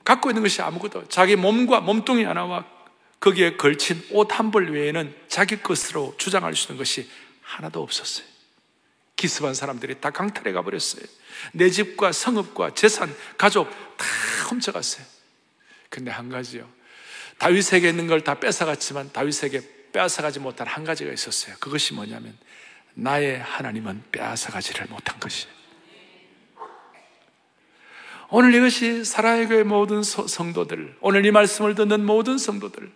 [0.04, 2.65] 갖고 있는 것이 아무것도 자기 몸과 몸뚱이 하나와
[3.19, 7.10] 거기에 걸친 옷 한 벌 외에는 자기 것으로 주장할 수 있는 것이
[7.41, 8.25] 하나도 없었어요.
[9.15, 11.04] 기습한 사람들이 다 강탈해 가버렸어요.
[11.54, 14.06] 내 집과 성읍과 재산, 가족 다
[14.49, 15.06] 훔쳐갔어요.
[15.89, 16.69] 근데 한 가지요.
[17.38, 21.56] 다윗에게 있는 걸 다 뺏어갔지만 다윗에게 빼앗아가지 못한 한 가지가 있었어요.
[21.60, 22.38] 그것이 뭐냐면
[22.93, 25.55] 나의 하나님은 빼앗아가지를 못한 것이에요.
[28.30, 32.92] 오늘 이것이 사랑의 교회 모든 성도들, 오늘 이 말씀을 듣는 모든 성도들,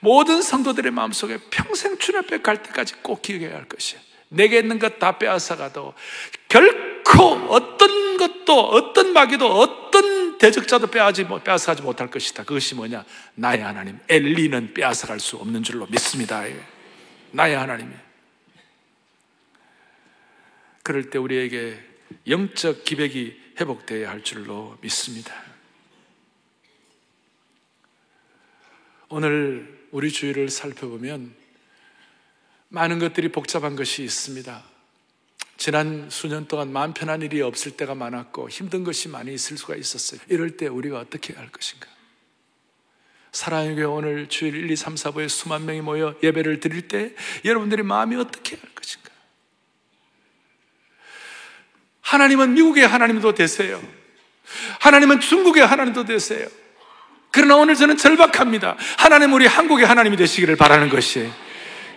[0.00, 4.02] 모든 성도들의 마음속에 평생 주님 앞에 갈 때까지 꼭 기억해야 할 것이에요.
[4.28, 5.94] 내게 있는 것 다 빼앗아가도
[6.48, 12.42] 결코 어떤 것도 어떤 마귀도 어떤 대적자도 빼앗지, 빼앗아가지 못할 것이다.
[12.44, 13.04] 그것이 뭐냐?
[13.36, 16.44] 나의 하나님 엘리는 빼앗아갈 수 없는 줄로 믿습니다.
[17.30, 17.92] 나의 하나님이.
[20.82, 21.78] 그럴 때 우리에게
[22.28, 25.34] 영적 기백이 회복되어야 할 줄로 믿습니다.
[29.08, 31.34] 오늘 우리 주위를 살펴보면
[32.68, 34.64] 많은 것들이 복잡한 것이 있습니다.
[35.56, 40.20] 지난 수년 동안 마음 편한 일이 없을 때가 많았고 힘든 것이 많이 있을 수가 있었어요.
[40.28, 41.88] 이럴 때 우리가 어떻게 할 것인가?
[43.32, 47.14] 사랑의 교회 오늘 주일 1, 2, 3, 4부에 수만 명이 모여 예배를 드릴 때
[47.44, 49.10] 여러분들의 마음이 어떻게 할 것인가?
[52.06, 53.80] 하나님은 미국의 하나님도 되세요.
[54.80, 56.46] 하나님은 중국의 하나님도 되세요.
[57.32, 58.76] 그러나 오늘 저는 절박합니다.
[58.96, 61.28] 하나님 우리 한국의 하나님이 되시기를 바라는 것이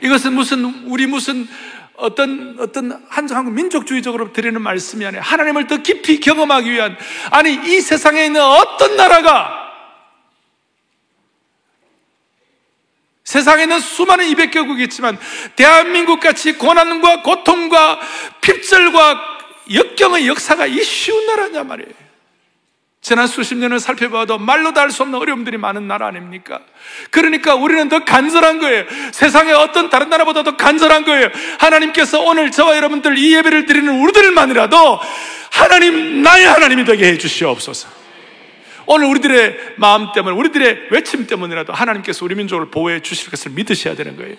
[0.02, 1.48] 이것은 무슨 우리 무슨
[1.96, 6.98] 어떤 어떤 한국 민족주의적으로 드리는 말씀이 아니라 하나님을 더 깊이 경험하기 위한
[7.30, 9.70] 아니 이 세상에 있는 어떤 나라가
[13.26, 15.20] 세상에는 수많은 200개국이 있지만
[15.56, 18.00] 대한민국 같이 고난과 고통과
[18.42, 19.39] 핍절과
[19.74, 22.10] 역경의 역사가 이 쉬운 나라냐 말이에요.
[23.02, 26.60] 지난 수십 년을 살펴봐도 말로도 할수 없는 어려움들이 많은 나라 아닙니까?
[27.12, 28.86] 그러니까 우리는 더 간절한 거예요.
[29.14, 31.30] 세상의 어떤 다른 나라보다 더 간절한 거예요.
[31.60, 35.00] 하나님께서 오늘 저와 여러분들 이 예배를 드리는 우리들만이라도
[35.52, 37.88] 하나님, 나의 하나님이 되게 해 주시옵소서.
[38.86, 44.18] 오늘 우리들의 마음 때문에, 우리들의 외침 때문이라도 하나님께서 우리 민족을 보호해 주실 것을 믿으셔야 되는
[44.18, 44.36] 거예요.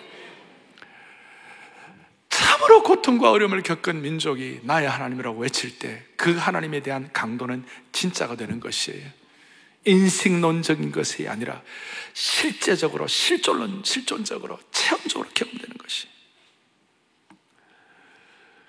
[2.41, 8.61] 참으로 고통과 어려움을 겪은 민족이 나의 하나님이라고 외칠 때 그 하나님에 대한 강도는 진짜가 되는
[8.61, 9.11] 것이에요.
[9.87, 11.63] 인식론적인 것이 아니라
[12.13, 16.09] 실제적으로, 실존론, 실존적으로, 체험적으로 경험되는 것이.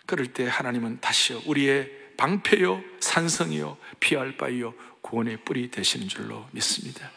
[0.05, 7.11] 그럴 때 하나님은 다시요, 우리의 방패요, 산성이요, 피할 바이요, 구원의 뿌리 되시는 줄로 믿습니다.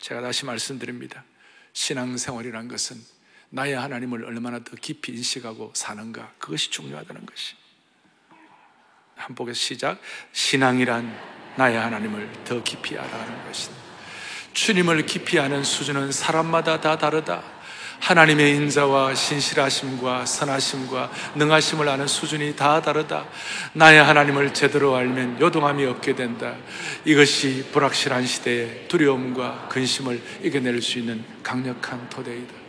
[0.00, 1.22] 제가 다시 말씀드립니다.
[1.72, 3.00] 신앙생활이란 것은
[3.54, 7.54] 나의 하나님을 얼마나 더 깊이 인식하고 사는가 그것이 중요하다는 것이.
[9.14, 10.00] 한복에서 시작.
[10.32, 11.16] 신앙이란
[11.56, 13.76] 나의 하나님을 더 깊이 알아가는 것이다.
[14.54, 17.44] 주님을 깊이 아는 수준은 사람마다 다 다르다.
[18.00, 23.28] 하나님의 인자와 신실하심과 선하심과 능하심을 아는 수준이 다 다르다.
[23.72, 26.56] 나의 하나님을 제대로 알면 요동함이 없게 된다.
[27.04, 32.63] 이것이 불확실한 시대에 두려움과 근심을 이겨낼 수 있는 강력한 토대이다.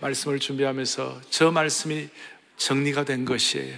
[0.00, 2.08] 말씀을 준비하면서 저 말씀이
[2.56, 3.76] 정리가 된 것이에요.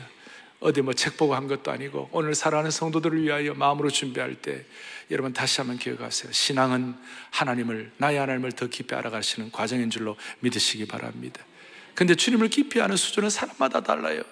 [0.60, 4.64] 어디 뭐 책 보고 한 것도 아니고 오늘 살아가는 성도들을 위하여 마음으로 준비할 때
[5.10, 6.32] 여러분 다시 한번 기억하세요.
[6.32, 6.94] 신앙은
[7.30, 11.44] 하나님을, 나의 하나님을 더 깊이 알아가시는 과정인 줄로 믿으시기 바랍니다.
[11.94, 14.22] 근데 주님을 깊이 아는 수준은 사람마다 달라요.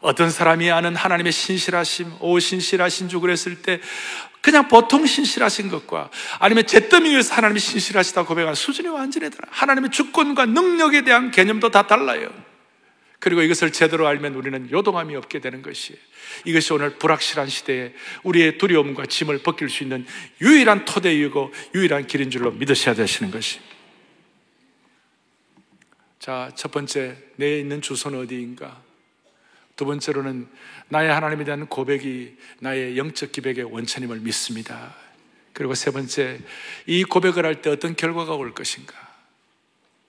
[0.00, 3.80] 어떤 사람이 아는 하나님의 신실하심, 오 신실하신 주 그랬을 때
[4.40, 9.48] 그냥 보통 신실하신 것과 아니면 잿더미 위에서 하나님이 신실하시다 고백한 수준이 완전히 달라.
[9.50, 12.30] 하나님의 주권과 능력에 대한 개념도 다 달라요.
[13.18, 16.00] 그리고 이것을 제대로 알면 우리는 요동함이 없게 되는 것이에요.
[16.46, 20.06] 이것이 오늘 불확실한 시대에 우리의 두려움과 짐을 벗길 수 있는
[20.40, 23.60] 유일한 토대이고 유일한 길인 줄로 믿으셔야 되시는 것이.
[26.18, 28.82] 자, 첫 번째, 내 있는 주소는 어디인가?
[29.76, 30.48] 두 번째로는
[30.90, 34.94] 나의 하나님에 대한 고백이 나의 영적 기백의 원천임을 믿습니다.
[35.52, 36.40] 그리고 세 번째,
[36.86, 38.94] 이 고백을 할 때 어떤 결과가 올 것인가?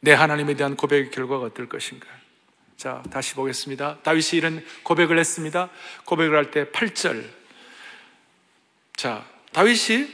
[0.02, 2.08] 내 하나님에 대한 고백의 결과가 어떨 것인가?
[2.78, 4.00] 자, 다시 보겠습니다.
[4.02, 5.70] 다윗이 이런 고백을 했습니다.
[6.06, 7.24] 고백을 할 때 8절.
[8.96, 10.08] 자, 다윗이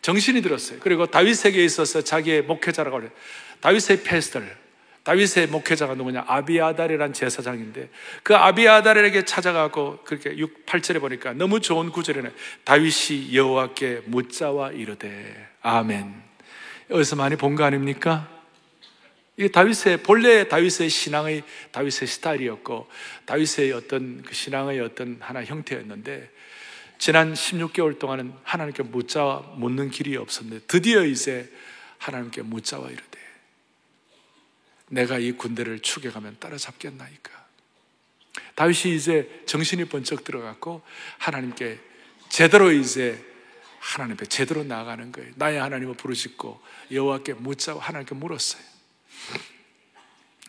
[0.00, 0.80] 정신이 들었어요.
[0.80, 3.12] 그리고 다윗에게 있어서 자기의 목회자라고 그래요.
[3.60, 4.63] 다윗의 패스들.
[5.04, 6.24] 다윗의 목회자가 누구냐?
[6.26, 7.90] 아비아달이란 제사장인데
[8.22, 12.30] 그 아비아달에게 찾아가고 그렇게 6, 8절에 보니까 너무 좋은 구절이네.
[12.64, 16.22] 다윗이 여호와께 묻자와 이르되 아멘.
[16.90, 18.28] 여기서 많이 본 거 아닙니까?
[19.36, 22.88] 이게 다윗의 본래 다윗의 신앙의 다윗의 스타일이었고
[23.26, 26.30] 다윗의 어떤 그 신앙의 어떤 하나 형태였는데
[26.98, 31.50] 지난 16개월 동안은 하나님께 묻자 묻는 길이 없었는데 드디어 이제
[31.98, 33.13] 하나님께 묻자와 이르되
[34.88, 37.44] 내가 이 군대를 추격하면 따라잡겠나이까.
[38.54, 40.82] 다윗이 이제 정신이 번쩍 들어갔고
[41.18, 41.78] 하나님께
[42.28, 43.22] 제대로 이제
[43.80, 45.32] 하나님 앞에 제대로 나아가는 거예요.
[45.36, 48.62] 나의 하나님을 부르짖고 여호와께 묻자고 하나님께 물었어요.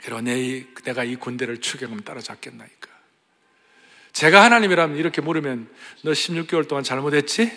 [0.03, 2.89] 그러 내, 내가 이 군대를 추격하면 따라잡겠나이까.
[4.13, 5.69] 제가 하나님이라면 이렇게 물으면
[6.03, 7.51] 너 16개월 동안 잘못했지?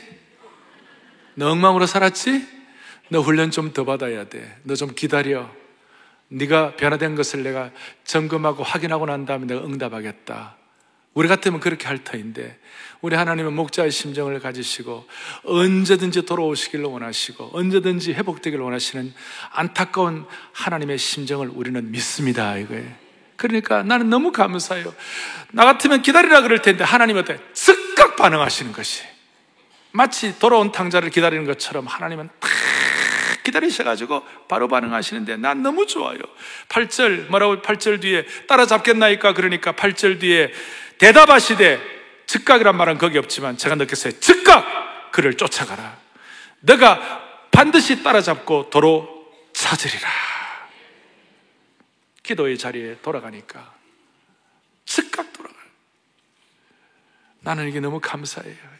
[1.34, 2.46] 너 엉망으로 살았지?
[3.10, 4.58] 너 훈련 좀 더 받아야 돼.
[4.64, 5.54] 너 좀 기다려.
[6.28, 7.70] 네가 변화된 것을 내가
[8.04, 10.56] 점검하고 확인하고 난 다음에 내가 응답하겠다.
[11.14, 12.58] 우리 같으면 그렇게 할 터인데
[13.00, 15.06] 우리 하나님은 목자의 심정을 가지시고
[15.44, 19.12] 언제든지 돌아오시기를 원하시고 언제든지 회복되기를 원하시는
[19.50, 22.56] 안타까운 하나님의 심정을 우리는 믿습니다.
[22.56, 22.88] 이거예요.
[23.36, 24.94] 그러니까 나는 너무 감사해요.
[25.52, 29.02] 나 같으면 기다리라 그럴 텐데 하나님은 즉각 반응하시는 것이
[29.92, 32.50] 마치 돌아온 탕자를 기다리는 것처럼 하나님은 탁
[33.48, 36.18] 기다리셔가지고 바로 반응하시는데 난 너무 좋아요.
[36.68, 39.34] 8절, 뭐라고 8절 뒤에 따라잡겠나이까?
[39.34, 40.52] 그러니까 8절 뒤에
[40.98, 41.80] 대답하시되
[42.26, 44.20] 즉각이란 말은 거기 없지만 제가 느꼈어요.
[44.20, 45.98] 즉각 그를 쫓아가라.
[46.60, 50.08] 내가 반드시 따라잡고 도로 찾으리라.
[52.22, 53.74] 기도의 자리에 돌아가니까
[54.84, 55.58] 즉각 돌아가요.
[57.40, 58.78] 나는 이게 너무 감사해요.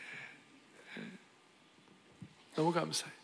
[2.55, 3.18] 너무 감사해요.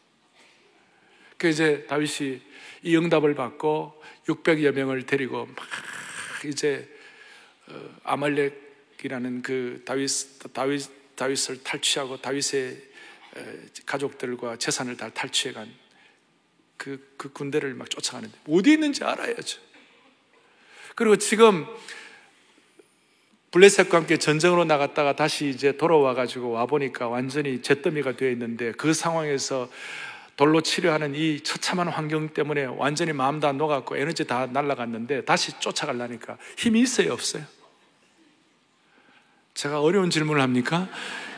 [1.45, 2.41] 그 이제 다윗이
[2.85, 5.67] 이 응답을 받고 600여 명을 데리고 막
[6.47, 6.89] 이제
[7.69, 10.09] 어, 아말렉이라는 그 다윗
[10.55, 12.83] 다윗 다윗을 탈취하고 다윗의
[13.85, 15.71] 가족들과 재산을 다 탈취해간
[16.79, 19.61] 그, 그 군대를 막 쫓아가는데 어디 있는지 알아야죠.
[20.95, 21.67] 그리고 지금
[23.51, 28.95] 블레셋과 함께 전쟁으로 나갔다가 다시 이제 돌아와 가지고 와 보니까 완전히 잿더미가 되어 있는데 그
[28.95, 29.69] 상황에서
[30.37, 36.39] 돌로 치료하는 이 처참한 환경 때문에 완전히 마음 다 녹았고 에너지 다 날라갔는데 다시 쫓아가려니까
[36.57, 37.45] 힘이 있어요, 없어요?
[39.55, 40.89] 제가 어려운 질문을 합니까?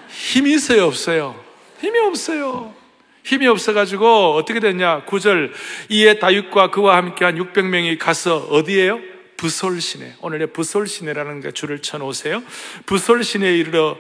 [0.09, 1.39] 힘이 있어요, 없어요?
[1.81, 2.75] 힘이 없어요.
[3.23, 5.05] 힘이 없어가지고 어떻게 됐냐?
[5.05, 5.53] 9절
[5.91, 9.01] 이에 다윗과 그와 함께한 600명이 가서 어디에요?
[9.37, 10.15] 부솔 시내.
[10.23, 12.43] 오늘의 부솔 시내라는 그 줄을 쳐놓으세요.
[12.87, 13.99] 부솔 시내에 이르러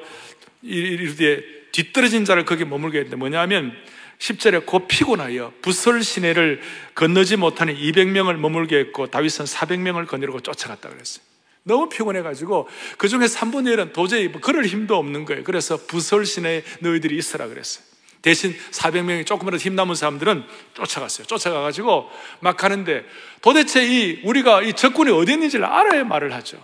[0.63, 3.77] 이르되 뒤떨어진 자를 거기 머물게 했는데 뭐냐면
[4.19, 6.61] 10절에 곧 피곤하여 부설 시내를
[6.95, 11.25] 건너지 못하는 200명을 머물게 했고 다윗은 400명을 거느리고 쫓아갔다 그랬어요.
[11.65, 15.43] 너무 피곤해가지고 그 중에 3분의 1은 도저히 뭐 걸을 힘도 없는 거예요.
[15.43, 17.85] 그래서 부설 시내에 너희들이 있으라 그랬어요.
[18.23, 21.27] 대신 400명이 조금이라도 힘 남은 사람들은 쫓아갔어요.
[21.27, 23.05] 쫓아가가지고 막 가는데
[23.41, 26.61] 도대체 이 우리가 이 적군이 어디 있는지를 알아야 말을 하죠.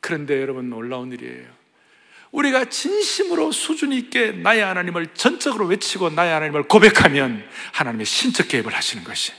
[0.00, 1.59] 그런데 여러분 놀라운 일이에요.
[2.32, 9.02] 우리가 진심으로 수준 있게 나의 하나님을 전적으로 외치고 나의 하나님을 고백하면 하나님의 신적 개입을 하시는
[9.04, 9.32] 것이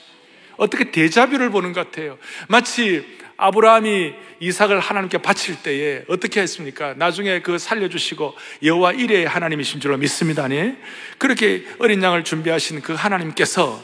[0.57, 2.17] 어떻게 대자뷰를 보는 것 같아요.
[2.47, 6.93] 마치 아브라함이 이삭을 하나님께 바칠 때에 어떻게 했습니까?
[6.93, 10.43] 나중에 그 살려주시고 여호와 이레의 하나님이신 줄로 믿습니다.
[10.43, 10.75] 아니?
[11.17, 13.81] 그렇게 어린 양을 준비하신 그 하나님께서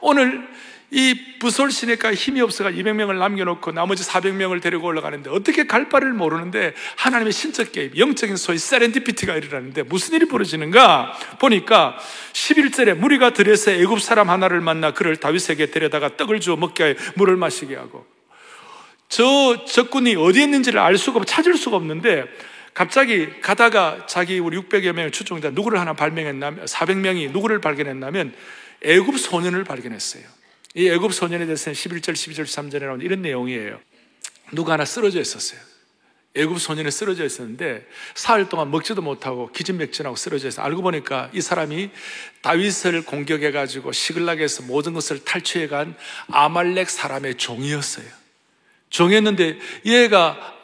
[0.00, 0.48] 오늘
[0.90, 6.72] 이 부솔 시내가 힘이 없어가 200명을 남겨놓고 나머지 400명을 데리고 올라가는데 어떻게 갈 바를 모르는데
[6.96, 11.98] 하나님의 신적 개입, 영적인 소위 세렌디피티가 일어나는데 무슨 일이 벌어지는가 보니까
[12.32, 17.36] 11절에 무리가 들에서 애굽 사람 하나를 만나 그를 다윗에게 데려다가 떡을 주어 먹게 하여 물을
[17.36, 18.06] 마시게 하고
[19.10, 22.24] 저 적군이 어디에 있는지를 알 수가 없, 찾을 수가 없는데
[22.72, 28.32] 갑자기 가다가 자기 우리 600여 명의 추종자 누구를 하나 발명했냐면 400명이 누구를 발견했냐면
[28.82, 30.37] 애굽 소년을 발견했어요.
[30.78, 33.80] 이 애굽 소년에 대해서는 11절, 12절, 13절에 나온 이런 내용이에요.
[34.52, 35.58] 누가 하나 쓰러져 있었어요.
[36.36, 40.62] 애굽 소년이 쓰러져 있었는데 사흘 동안 먹지도 못하고 기진맥진하고 쓰러져 있어.
[40.62, 41.90] 알고 보니까 이 사람이
[42.42, 45.96] 다윗을 공격해 가지고 시글락에서 모든 것을 탈취해 간
[46.28, 48.06] 아말렉 사람의 종이었어요.
[48.90, 50.54] 종이었는데 얘가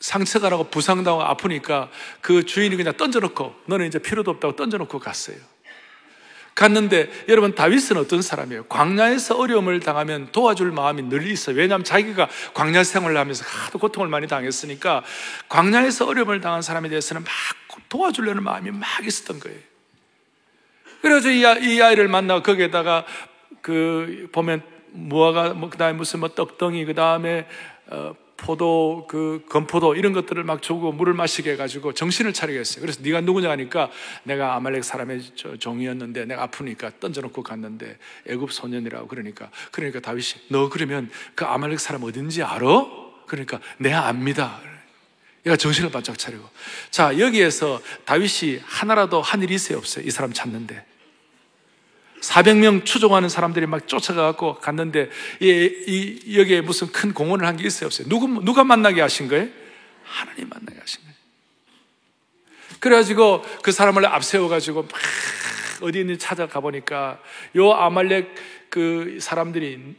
[0.00, 1.90] 상처가 나고 부상당하고 아프니까
[2.22, 5.36] 그 주인이 그냥 던져놓고 너는 이제 필요도 없다고 던져놓고 갔어요.
[6.54, 8.64] 갔는데 여러분 다윗은 어떤 사람이에요?
[8.66, 11.56] 광야에서 어려움을 당하면 도와줄 마음이 늘 있어요.
[11.56, 15.02] 왜냐하면 자기가 광야 생활을 하면서 하도 고통을 많이 당했으니까
[15.48, 17.30] 광야에서 어려움을 당한 사람에 대해서는 막
[17.88, 19.58] 도와주려는 마음이 막 있었던 거예요.
[21.02, 23.04] 그래서 이, 이 아이를 만나고 거기에다가
[23.60, 24.62] 그 보면
[24.92, 27.46] 무화과 뭐 그다음에 무슨 뭐 떡덩이 그다음에
[27.88, 32.80] 어, 포도, 그 건포도 이런 것들을 막 주고 물을 마시게 해가지고 정신을 차리게 했어요.
[32.80, 33.90] 그래서 네가 누구냐 하니까
[34.24, 35.22] 내가 아말렉 사람의
[35.58, 42.02] 종이었는데 내가 아프니까 던져놓고 갔는데 애굽 소년이라고 그러니까 그러니까 다윗이 너 그러면 그 아말렉 사람
[42.02, 42.86] 어딘지 알아?
[43.26, 44.60] 그러니까 내 압니다.
[45.46, 46.48] 얘가 정신을 바짝 차리고
[46.90, 50.04] 자 여기에서 다윗이 하나라도 한 일이 있어요 없어요?
[50.06, 50.84] 이 사람 찾는데
[52.20, 55.48] 400명 추종하는 사람들이 막 쫓아가고 갔는데 이,
[56.26, 58.08] 이, 여기에 무슨 큰 공헌을 한 게 있어요 없어요?
[58.08, 59.48] 누구, 누가 만나게 하신 거예요?
[60.04, 61.14] 하나님 만나게 하신 거예요.
[62.80, 64.90] 그래가지고 그 사람을 앞세워가지고 막
[65.82, 67.20] 어디 있는지 찾아가 보니까
[67.56, 68.34] 요 아말렉
[68.68, 69.94] 그 사람들이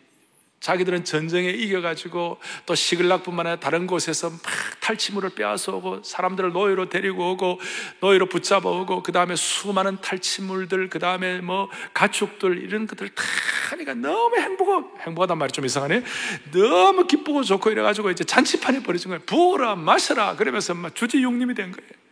[0.65, 4.39] 자기들은 전쟁에 이겨가지고 또 시글락뿐만 아니라 다른 곳에서 막
[4.79, 7.59] 탈취물을 빼앗아오고 사람들을 노예로 데리고 오고
[7.99, 13.23] 노예로 붙잡아 오고 그 다음에 수많은 탈취물들 그 다음에 뭐 가축들 이런 것들 다
[13.69, 16.03] 하니까 너무 행복하고 행복하단 말이 좀 이상하네.
[16.51, 19.21] 너무 기쁘고 좋고 이래가지고 이제 잔치판이 벌어진 거예요.
[19.27, 20.35] 부어라 마셔라.
[20.35, 22.04] 그러면서 막 주지육림이 된 거예요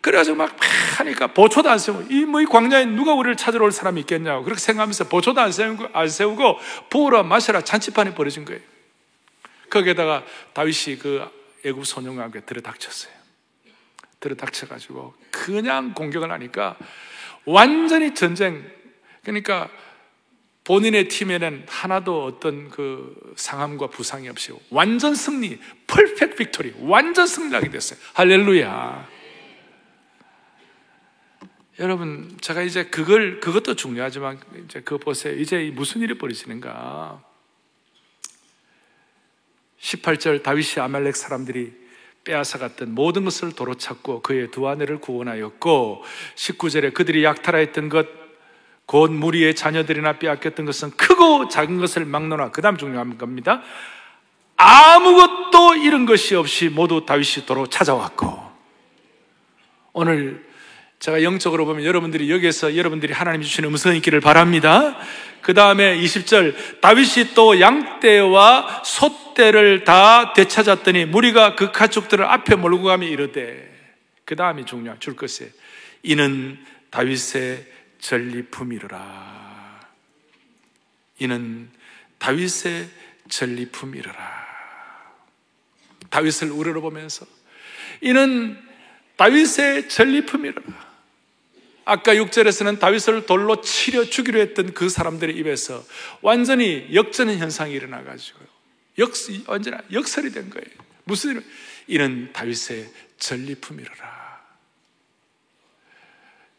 [0.00, 0.56] 그래가지고 막
[0.98, 4.44] 하니까 보초도 안 세우고, 이, 뭐, 이 광야에 누가 우리를 찾으러 올 사람이 있겠냐고.
[4.44, 8.60] 그렇게 생각하면서 보초도 안 세우고, 안 세우고, 부으라, 마셔라, 잔치판이 벌어진 거예요.
[9.68, 10.24] 거기에다가
[10.54, 11.28] 다윗이 그
[11.64, 13.12] 애굽 소년과 함께 들어닥쳤어요.
[14.20, 16.76] 들어닥쳐가지고, 그냥 공격을 하니까,
[17.44, 18.64] 완전히 전쟁,
[19.22, 19.68] 그러니까,
[20.64, 27.98] 본인의 팀에는 하나도 어떤 그 상함과 부상이 없이 완전 승리, perfect victory, 완전 승리하게 됐어요.
[28.14, 29.19] 할렐루야.
[31.80, 35.34] 여러분, 제가 이제 그걸, 그것도 중요하지만, 이제 그거 보세요.
[35.34, 37.22] 이제 무슨 일이 벌어지는가.
[39.80, 41.72] 18절 다윗이 아말렉 사람들이
[42.24, 46.04] 빼앗아갔던 모든 것을 도로 찾고 그의 두 아내를 구원하였고
[46.34, 48.06] 19절에 그들이 약탈하였던 것,
[48.84, 53.62] 곧 무리의 자녀들이나 빼앗겼던 것은 크고 작은 것을 막론하 그 다음 중요한 겁니다.
[54.56, 58.38] 아무것도 잃은 것이 없이 모두 다윗이 도로 찾아왔고
[59.94, 60.49] 오늘
[61.00, 64.98] 제가 영적으로 보면 여러분들이 여기에서 여러분들이 하나님 주시는 음성이 있기를 바랍니다.
[65.40, 73.06] 그 다음에 20절 다윗이 또 양떼와 소떼를 다 되찾았더니 무리가 그 가축들을 앞에 몰고 가며
[73.06, 73.66] 이르되
[74.26, 75.50] 그 다음이 중요한 줄 것에
[76.02, 76.58] 이는
[76.90, 77.64] 다윗의
[77.98, 79.80] 전리품이로라.
[81.20, 81.70] 이는
[82.18, 82.88] 다윗의
[83.30, 84.50] 전리품이로라.
[86.10, 87.24] 다윗을 우러러 보면서
[88.02, 88.58] 이는
[89.16, 90.89] 다윗의 전리품이로라
[91.90, 95.84] 아까 6절에서는 다윗을 돌로 치려 죽이려 했던 그 사람들의 입에서
[96.22, 98.38] 완전히 역전의 현상이 일어나가지고
[98.98, 99.12] 역,
[99.48, 100.68] 완전 역설이 된 거예요.
[101.02, 101.44] 무슨 일?
[101.88, 102.88] 이는 다윗의
[103.18, 104.40] 전리품이로라.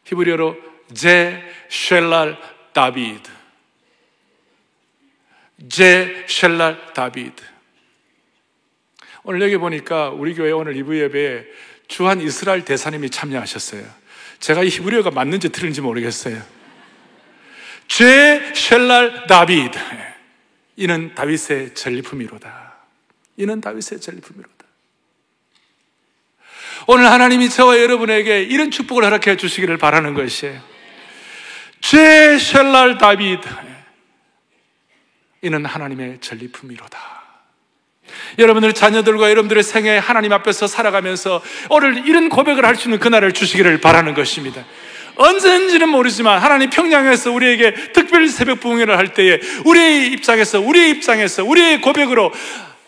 [0.04, 0.54] 히브리어로
[0.92, 2.38] זה שלל
[2.74, 3.30] דוד.
[5.70, 7.42] זה שלל דוד.
[9.22, 11.46] 오늘 여기 보니까 우리 교회 오늘 2부 예배에
[11.88, 14.01] 주한 이스라엘 대사님이 참여하셨어요.
[14.42, 16.42] 제가 이 히브리어가 맞는지 틀린지 모르겠어요.
[17.86, 19.78] זה שלל דוד.
[20.74, 22.74] 이는 다윗의 전리품이로다.
[23.36, 24.64] 이는 다윗의 전리품이로다.
[26.88, 30.60] 오늘 하나님이 저와 여러분에게 이런 축복을 허락해 주시기를 바라는 것이에요.
[31.80, 33.48] 죄 쉘랄 다비드.
[35.42, 37.21] 이는 하나님의 전리품이로다.
[38.38, 43.80] 여러분들 자녀들과 여러분들의 생애 하나님 앞에서 살아가면서 오늘 이런 고백을 할 수 있는 그날을 주시기를
[43.80, 44.64] 바라는 것입니다.
[45.14, 51.80] 언제인지는 모르지만 하나님 평양에서 우리에게 특별 새벽 부흥회를 할 때에 우리의 입장에서 우리의 입장에서 우리의
[51.80, 52.32] 고백으로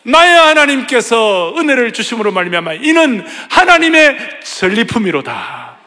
[0.04, 5.78] 나의 하나님께서 은혜를 주심으로 말미암아 이는 하나님의 전리품이로다.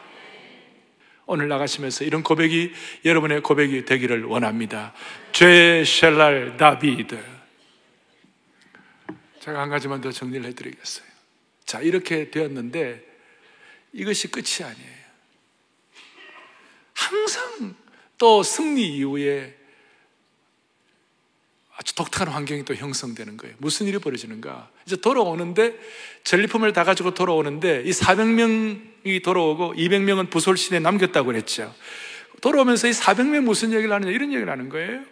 [1.26, 2.72] 오늘 나가시면서 이런 고백이
[3.04, 4.92] 여러분의 고백이 되기를 원합니다.
[5.32, 7.37] 죄 샬랄 다비드
[9.48, 11.06] 제가 한 가지만 더 정리를 해드리겠어요.
[11.64, 13.02] 자, 이렇게 되었는데
[13.94, 14.98] 이것이 끝이 아니에요.
[16.92, 17.74] 항상
[18.18, 19.56] 또 승리 이후에
[21.76, 23.54] 아주 독특한 환경이 또 형성되는 거예요.
[23.58, 24.70] 무슨 일이 벌어지는가?
[24.84, 25.78] 이제 돌아오는데
[26.24, 31.74] 전리품을 다 가지고 돌아오는데 이 400명이 돌아오고 200명은 부솔신에 남겼다고 그랬죠.
[32.42, 35.04] 돌아오면서 이 400명 무슨 얘기를 하느냐 이런 얘기를 하는 거예요.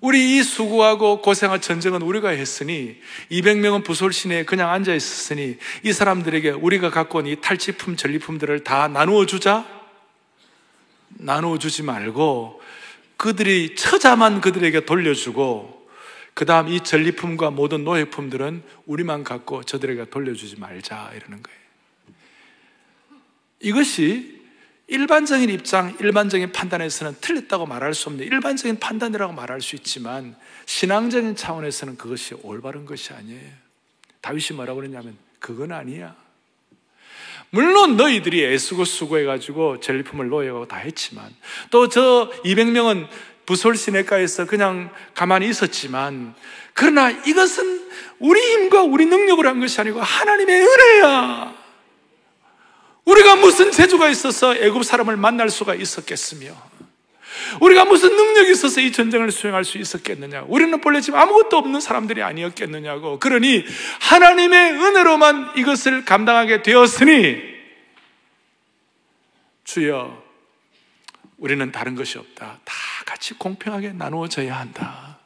[0.00, 3.00] 우리 이 수고하고 고생한 전쟁은 우리가 했으니
[3.32, 9.26] 200명은 부솔신에 그냥 앉아 있었으니 이 사람들에게 우리가 갖고 온 이 탈취품 전리품들을 다 나누어
[9.26, 9.66] 주자
[11.08, 12.62] 나누어 주지 말고
[13.16, 15.88] 그들이 처자만 그들에게 돌려주고
[16.32, 21.58] 그 다음 이 전리품과 모든 노예품들은 우리만 갖고 저들에게 돌려주지 말자 이러는 거예요.
[23.60, 24.37] 이것이
[24.88, 30.34] 일반적인 입장, 일반적인 판단에서는 틀렸다고 말할 수 없는 일반적인 판단이라고 말할 수 있지만
[30.66, 33.50] 신앙적인 차원에서는 그것이 올바른 것이 아니에요.
[34.22, 36.16] 다윗이 뭐라고 그랬냐면 그건 아니야.
[37.50, 41.34] 물론 너희들이 애쓰고 수고해가지고 전리품을 노예하고 다 했지만
[41.70, 43.08] 또 저 200명은
[43.46, 46.34] 부솔 시내가에서 그냥 가만히 있었지만
[46.74, 51.67] 그러나 이것은 우리 힘과 우리 능력으로 한 것이 아니고 하나님의 은혜야.
[53.08, 56.54] 우리가 무슨 재주가 있어서 애굽 사람을 만날 수가 있었겠으며
[57.62, 60.44] 우리가 무슨 능력이 있어서 이 전쟁을 수행할 수 있었겠느냐?
[60.48, 63.18] 우리는 본래 지금 아무것도 없는 사람들이 아니었겠느냐고.
[63.18, 63.64] 그러니
[64.00, 67.36] 하나님의 은혜로만 이것을 감당하게 되었으니
[69.64, 70.22] 주여
[71.38, 72.60] 우리는 다른 것이 없다.
[72.62, 72.74] 다
[73.06, 75.18] 같이 공평하게 나누어져야 한다.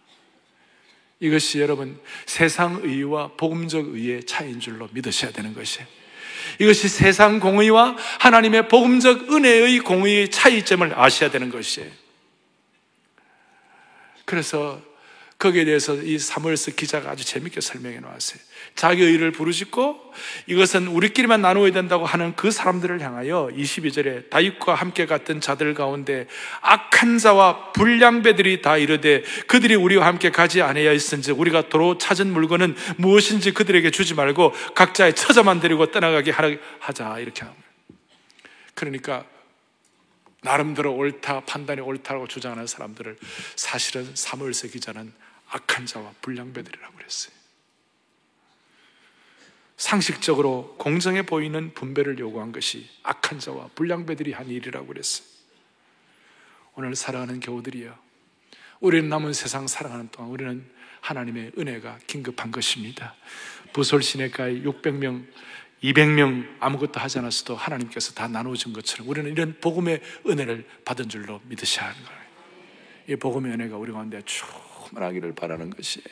[1.19, 6.02] 이것이 여러분 세상 의와 복음적 의의 차이인 줄로 믿으셔야 되는 것이에요.
[6.59, 11.91] 이것이 세상 공의와 하나님의 복음적 은혜의 공의의 차이점을 아셔야 되는 것이에요.
[14.25, 14.81] 그래서
[15.43, 18.41] 거기에 대해서 이 사무엘서 기자가 아주 재밌게 설명해 놓았어요.
[18.77, 20.15] 자기 의를 부르짖고
[20.47, 26.29] 이것은 우리끼리만 나누어야 된다고 하는 그 사람들을 향하여 22절에 다윗과 함께 갔던 자들 가운데
[26.61, 32.77] 악한 자와 불량배들이 다 이르되 그들이 우리와 함께 가지 아니하여 있은즉 우리가 도로 찾은 물건은
[32.99, 36.31] 무엇인지 그들에게 주지 말고 각자의 처자만 데리고 떠나가게
[36.79, 37.69] 하자 이렇게 합니다.
[38.75, 39.25] 그러니까
[40.43, 43.17] 나름대로 옳다 판단이 옳다고 주장하는 사람들을
[43.57, 45.13] 사실은 사무엘서 기자는
[45.53, 47.35] 악한 자와 불량배들이라고 그랬어요.
[49.77, 55.27] 상식적으로 공정해 보이는 분배를 요구한 것이 악한 자와 불량배들이 한 일이라고 그랬어요.
[56.75, 57.97] 오늘 살아가는 교우들이여.
[58.81, 63.15] 우리는 남은 세상 살아가는 동안 우리는 하나님의 은혜가 긴급한 것입니다.
[63.73, 65.27] 부설 시내가에 600명,
[65.83, 71.89] 200명 아무것도 하지 않았어도 하나님께서 다 나눠준 것처럼 우리는 이런 복음의 은혜를 받은 줄로 믿으셔야
[71.89, 72.23] 하는 거예요.
[73.09, 74.23] 이 복음의 은혜가 우리 가운데
[74.93, 76.07] 충만하기를 바라는 것이에요.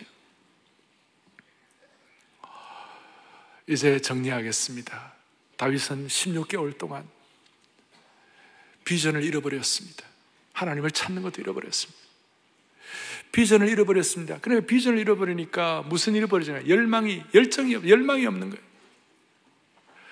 [3.67, 5.13] 이제 정리하겠습니다.
[5.57, 7.07] 다윗은 16개월 동안
[8.85, 10.05] 비전을 잃어버렸습니다.
[10.53, 12.01] 하나님을 찾는 것도 잃어버렸습니다.
[13.31, 14.39] 비전을 잃어버렸습니다.
[14.41, 16.69] 그러니까 비전을 잃어버리니까 무슨 잃어버리잖아요.
[16.69, 18.70] 열망이, 열정이, 열망이 없는 거예요.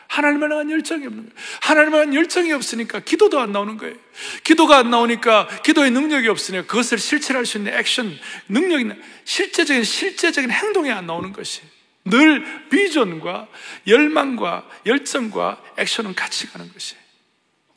[0.08, 1.36] 하나님을 향한 열정이 없는 거예요.
[1.60, 3.94] 하나님을 향한 열정이 없으니까 기도도 안 나오는 거예요.
[4.42, 10.90] 기도가 안 나오니까 기도의 능력이 없으니까 그것을 실천할 수 있는 액션, 능력이, 실제적인, 실제적인 행동이
[10.90, 11.60] 안 나오는 것이
[12.04, 13.48] 늘 비전과
[13.86, 16.96] 열망과 열정과 액션은 같이 가는 것이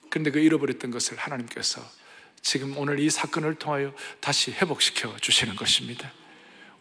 [0.10, 1.82] 그런데 그 잃어버렸던 것을 하나님께서
[2.42, 6.12] 지금 오늘 이 사건을 통하여 다시 회복시켜 주시는 것입니다.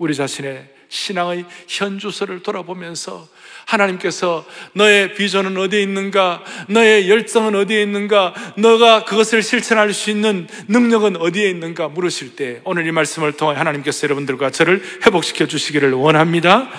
[0.00, 3.28] 우리 자신의 신앙의 현주소를 돌아보면서
[3.66, 6.42] 하나님께서 너의 비전은 어디에 있는가?
[6.68, 8.32] 너의 열정은 어디에 있는가?
[8.56, 11.88] 너가 그것을 실천할 수 있는 능력은 어디에 있는가?
[11.88, 16.70] 물으실 때 오늘 이 말씀을 통해 하나님께서 여러분들과 저를 회복시켜 주시기를 원합니다.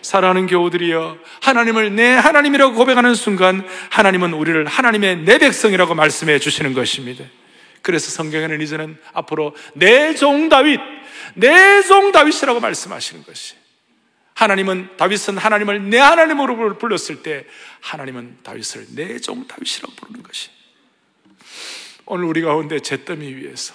[0.00, 7.22] 사랑하는 교우들이여 하나님을 내 하나님이라고 고백하는 순간 하나님은 우리를 하나님의 내 백성이라고 말씀해 주시는 것입니다.
[7.82, 10.80] 그래서 성경에는 이제는 앞으로 내 종 다윗,
[11.34, 13.54] 내 종 다윗이라고 말씀하시는 것이.
[14.34, 17.46] 하나님은 다윗은 하나님을 내 하나님으로 불렀을 때
[17.80, 20.50] 하나님은 다윗을 내 종 다윗이라고 부르는 것이.
[22.06, 23.74] 오늘 우리 가운데 잿더미 위에서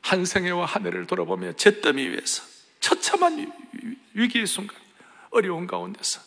[0.00, 2.42] 한 생애와 한 해를 돌아보며 잿더미 위에서
[2.80, 3.52] 처참한
[4.14, 4.76] 위기의 순간,
[5.30, 6.20] 어려운 가운데서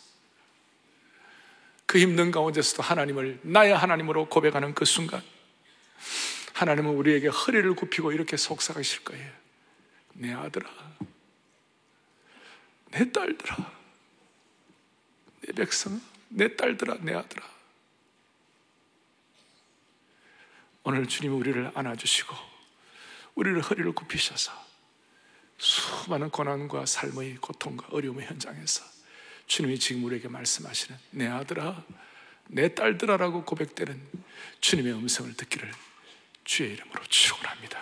[1.85, 5.21] 그 힘든 가운데서도 하나님을 나의 하나님으로 고백하는 그 순간
[6.53, 9.31] 하나님은 우리에게 허리를 굽히고 이렇게 속삭이실 거예요.
[10.13, 10.69] 내 아들아,
[12.91, 13.71] 내 딸들아,
[15.41, 15.99] 내 백성,
[16.29, 17.53] 내 딸들아, 내 아들아.
[20.83, 22.35] 오늘 주님 우리를 안아주시고
[23.35, 24.51] 우리를 허리를 굽히셔서
[25.57, 28.83] 수많은 고난과 삶의 고통과 어려움의 현장에서
[29.47, 31.83] 주님이 지금 우리에게 말씀하시는 내 아들아,
[32.47, 33.99] 내 딸들아라고 고백되는
[34.59, 35.71] 주님의 음성을 듣기를
[36.43, 37.79] 주의 이름으로 축원합니다.